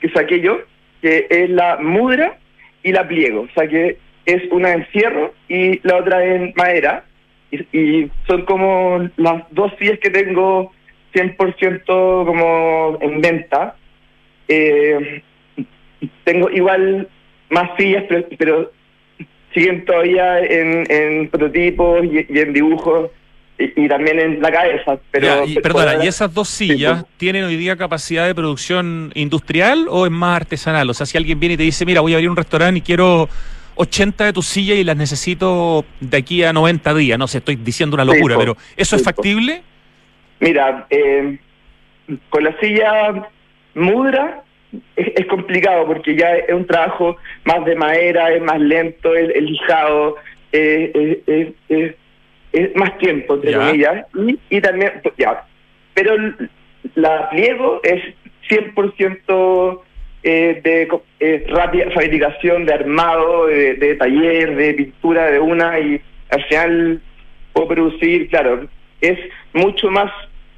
[0.00, 0.60] que saqué yo,
[1.00, 2.38] que es la mudra
[2.82, 3.42] y la pliego.
[3.42, 7.04] O sea, que es una en fierro y la otra en madera.
[7.50, 10.72] Y, son como las dos sillas que tengo
[11.14, 13.76] 100% como en venta.
[14.48, 15.22] Eh,
[16.24, 17.08] tengo igual
[17.50, 18.72] más sillas, pero, pero
[19.52, 23.10] siguen todavía en, en prototipos y en dibujos
[23.60, 24.98] y, y también en la cabeza.
[25.10, 29.12] Pero, Ya, y, pero perdona, ¿y esas dos sillas tienen hoy día capacidad de producción
[29.14, 30.88] industrial o es más artesanal?
[30.90, 32.82] O sea, si alguien viene y te dice, mira, voy a abrir un restaurante y
[32.82, 33.28] quiero
[33.76, 37.56] 80 de tus sillas y las necesito de aquí a 90 días, no sé, estoy
[37.56, 38.40] diciendo una Sí, locura, po.
[38.40, 39.14] pero ¿eso es Sí, po.
[39.14, 39.62] factible?
[40.40, 41.38] Mira, eh,
[42.30, 43.28] con la silla
[43.74, 44.42] mudra
[44.96, 49.30] es, es complicado porque ya es un trabajo más de madera, es más lento el,
[49.36, 50.16] el lijado,
[50.52, 51.96] eh, eh, eh,
[52.52, 53.58] eh, más tiempo, entre Ya.
[53.58, 55.44] comillas, y, y también, pues, ya,
[55.94, 56.14] pero
[56.94, 58.02] la pliego es
[58.48, 59.80] 100%
[60.22, 60.88] eh, de
[61.20, 67.00] eh, rápida fabricación, de armado, de, de taller, de pintura de una, y al final
[67.52, 68.68] puedo producir, claro,
[69.00, 69.18] es
[69.52, 70.10] mucho más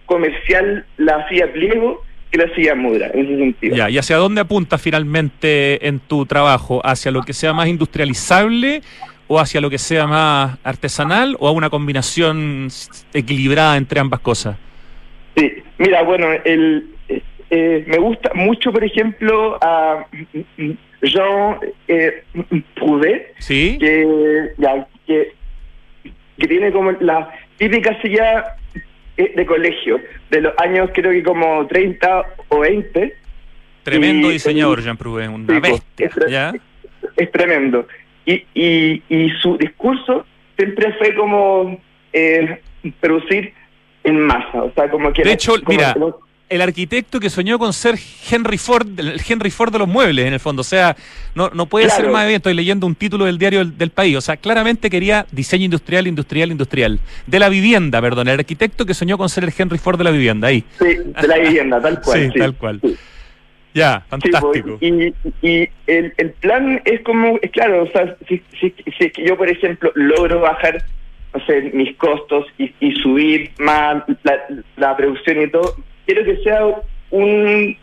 [0.07, 3.77] comercial la silla pliego que la silla mudra, en ese sentido.
[3.77, 6.81] Ya, ¿y hacia dónde apuntas finalmente en tu trabajo?
[6.85, 8.83] ¿Hacia lo que sea más industrializable
[9.33, 12.69] o hacia lo que sea más artesanal o a una combinación
[13.15, 14.59] equilibrada entre ambas cosas?
[15.37, 16.87] Sí, mira, bueno, el,
[17.49, 20.07] eh, me gusta mucho, por ejemplo, a
[21.03, 21.57] Jean
[21.89, 22.25] eh,
[22.75, 23.79] Proudet, ¿Sí?
[23.81, 25.33] que, ya, que,
[26.39, 28.57] que tiene como la típica silla
[29.17, 29.99] eh, de colegio,
[30.31, 33.15] de los años creo que como 30 o 20.
[33.83, 36.53] Tremendo Y- diseñador, Jean Prouvé, Sí, una bestia, es ¿ya?
[37.17, 37.87] Es tremendo.
[38.27, 40.25] Y, y, y su discurso
[40.57, 41.79] siempre fue como
[42.13, 42.61] eh,
[43.01, 43.53] producir
[44.05, 45.23] en masa, o sea, como que...
[45.23, 45.95] De hecho, como mira,
[46.49, 47.95] el arquitecto que soñó con ser
[48.31, 50.61] Henry Ford, el Henry Ford de los muebles, en el fondo.
[50.61, 50.95] O sea,
[51.35, 52.03] no, no puede Claro.
[52.03, 52.37] ser más bien.
[52.37, 54.17] Estoy leyendo un título del diario del, del país.
[54.19, 57.01] O sea, claramente quería diseño industrial, industrial, industrial.
[57.27, 58.29] De la vivienda, perdón.
[58.29, 60.49] El arquitecto que soñó con ser el Henry Ford de la vivienda.
[60.49, 60.63] Ahí.
[60.79, 60.85] Sí,
[61.23, 62.21] de la vivienda, tal cual.
[62.21, 62.39] Sí, sí.
[62.39, 62.81] tal cual.
[62.85, 62.97] Sí.
[63.75, 64.79] Ya, Sí, fantástico.
[64.79, 69.05] pues, y, y el, el plan es como, es claro, o sea, si, si, si
[69.05, 70.83] es que yo, por ejemplo, logro bajar,
[71.35, 74.39] no sé, mis costos y, y subir más la,
[74.77, 75.75] la producción y todo,
[76.07, 76.61] quiero que sea
[77.11, 77.77] un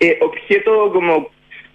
[0.00, 1.30] eh, objeto como,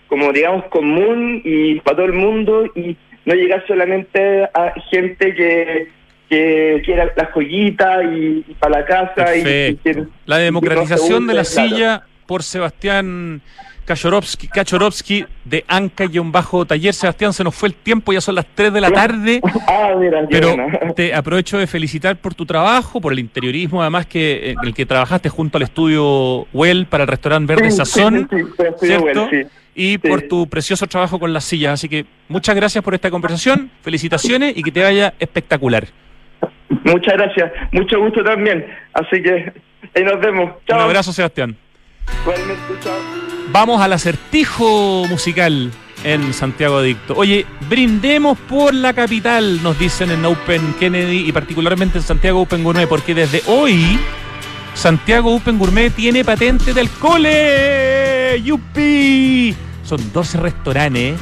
[0.08, 5.98] como, digamos, común y para todo el mundo y no llegar solamente a gente que
[6.30, 9.94] que quiera la joyita y, y para la casa y- y,
[10.26, 12.04] La y democratización de la use, claro.
[12.28, 13.42] Por Sebastián
[13.88, 16.94] Kaczorowski de Anca-Taller.
[16.94, 19.42] Sebastián, se nos fue el tiempo, ya son las 3 de la tarde.
[19.70, 20.94] Ah, mira, Pero buena.
[20.94, 24.86] te aprovecho de felicitar por tu trabajo, por el interiorismo, además que en el que
[24.86, 28.38] trabajaste junto al estudio Well para el restaurante Verde Sí, Sazón, sí,
[28.80, 29.26] sí, ¿cierto?
[29.26, 31.74] Well, y por tu precioso trabajo con las sillas.
[31.74, 35.88] Así que muchas gracias por esta conversación, felicitaciones y que te vaya espectacular.
[36.84, 38.66] Muchas gracias, mucho gusto también.
[38.94, 39.54] Así que
[39.96, 40.52] ahí nos vemos.
[40.68, 40.78] Chao.
[40.78, 41.56] Un abrazo, Sebastián.
[43.52, 45.72] Vamos al acertijo musical
[46.04, 47.14] en Santiago Adicto.
[47.16, 52.64] Oye, brindemos por la capital, nos dicen en Open Kennedy y particularmente en Santiago Open
[52.64, 54.00] Gourmet, porque desde hoy
[54.74, 58.42] Santiago Open Gourmet tiene patente del cole.
[58.44, 59.56] ¡Yupi!
[59.84, 61.16] Son 12 restaurantes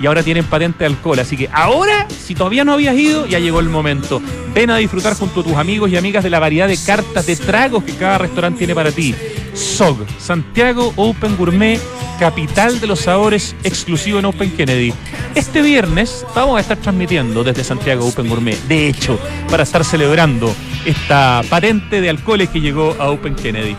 [0.00, 1.18] y ahora tienen patente de alcohol.
[1.18, 4.22] Así que ahora, si todavía no habías ido, ya llegó el momento.
[4.54, 7.36] Ven a disfrutar junto a tus amigos y amigas de la variedad de cartas de
[7.36, 9.14] tragos que cada restaurante tiene para ti.
[9.54, 11.80] SOG, Santiago Open Gourmet,
[12.18, 14.92] capital de los sabores, exclusivo en Open Kennedy.
[15.34, 18.58] Este viernes vamos a estar transmitiendo desde Santiago Open Gourmet.
[18.68, 23.76] De hecho, para estar celebrando esta patente de alcoholes que llegó a Open Kennedy.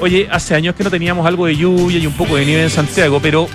[0.00, 2.70] Oye, hace años que no teníamos algo de lluvia y un poco de nieve en
[2.70, 3.46] Santiago, pero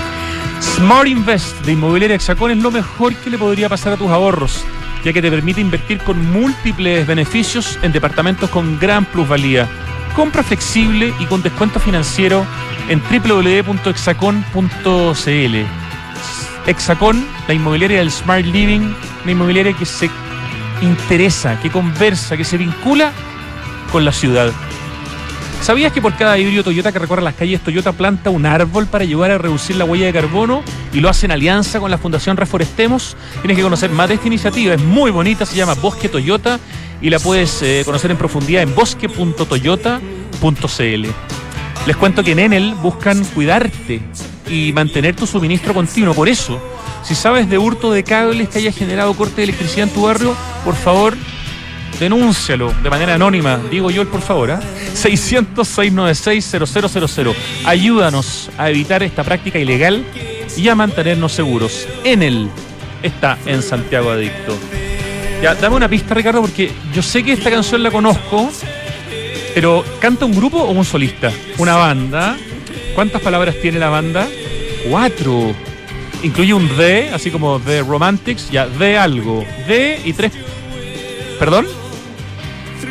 [0.61, 4.63] Smart Invest de Inmobiliaria Hexacón es lo mejor que le podría pasar a tus ahorros,
[5.03, 9.67] ya que te permite invertir con múltiples beneficios en departamentos con gran plusvalía.
[10.15, 12.45] Compra flexible y con descuento financiero
[12.89, 15.55] en www.hexacon.cl.
[16.67, 20.09] Hexacón, la inmobiliaria del Smart Living, una inmobiliaria que se
[20.81, 23.11] interesa, que conversa, que se vincula
[23.91, 24.51] con la ciudad.
[25.61, 29.03] ¿Sabías que por cada híbrido Toyota que recorre las calles, Toyota planta un árbol para
[29.03, 32.35] ayudar a reducir la huella de carbono y lo hace en alianza con la Fundación
[32.35, 33.15] Reforestemos?
[33.41, 36.59] Tienes que conocer más de esta iniciativa, es muy bonita, se llama Bosque Toyota
[36.99, 41.05] y la puedes eh, conocer en profundidad en bosque.toyota.cl.
[41.85, 44.01] Les cuento que en Enel buscan cuidarte
[44.49, 46.15] y mantener tu suministro continuo.
[46.15, 46.59] Por eso,
[47.03, 50.35] si sabes de hurto de cables que haya generado corte de electricidad en tu barrio,
[50.63, 51.15] por favor,
[52.01, 53.59] denúncialo de manera anónima.
[53.69, 54.59] Digo yo el por favor, ¿ah?
[54.95, 57.35] 600-696-0000.
[57.63, 60.03] Ayúdanos a evitar esta práctica ilegal
[60.57, 61.87] y a mantenernos seguros.
[62.03, 62.49] Enel
[63.03, 64.57] está en Santiago Adicto.
[65.43, 68.49] Ya, dame una pista, Ricardo, porque yo sé que esta canción la conozco,
[69.53, 71.31] pero ¿canta un grupo o un solista?
[71.59, 72.35] Una banda.
[72.95, 74.27] ¿Cuántas palabras tiene la banda?
[74.89, 75.53] Cuatro.
[76.23, 79.45] Incluye un de, así como The Romantics, ya, de algo.
[79.67, 80.31] De y tres.
[81.37, 81.67] ¿Perdón?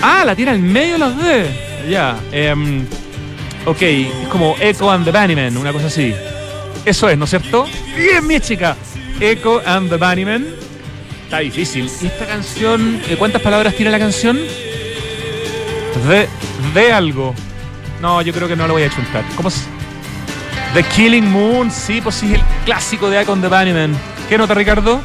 [0.02, 1.50] Ah, la tiene al medio de las D.
[1.88, 2.18] Ya.
[2.32, 2.84] em,
[3.64, 6.14] ok, es como Echo and the Bunnymen, una cosa así.
[6.84, 7.66] Eso es, ¿no es cierto?
[7.96, 8.76] Bien, mi chica.
[9.20, 10.54] Echo and the Bunnymen.
[11.24, 11.90] Está difícil.
[12.00, 14.38] ¿Y esta canción, eh, cuántas palabras tiene la canción?
[16.08, 16.28] De,
[16.74, 17.34] de algo.
[18.00, 19.24] No, yo creo que no lo voy a chuntar.
[19.36, 19.66] ¿Cómo es?
[20.72, 23.94] The Killing Moon, sí, pues sí, el clásico de and the Bunnymen.
[24.28, 25.02] ¿Qué nota, Ricardo?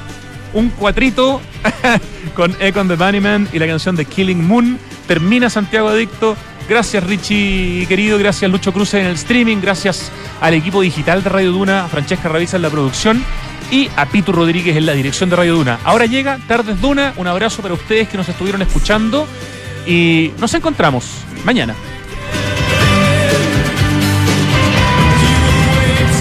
[0.54, 1.42] Un cuatrito
[2.36, 4.80] con Echo and the Bunnymen y la canción The Killing Moon.
[5.08, 6.36] Termina Santiago Adicto.
[6.68, 11.52] Gracias Richie querido, gracias Lucho Cruz en el streaming, gracias al equipo digital de Radio
[11.52, 13.24] Duna, a Francesca Ravisa en la producción
[13.70, 15.80] y a Pitu Rodríguez en la dirección de Radio Duna.
[15.84, 19.28] Ahora llega Tardes Duna, un abrazo para ustedes que nos estuvieron escuchando
[19.86, 21.06] y nos encontramos
[21.44, 21.76] mañana.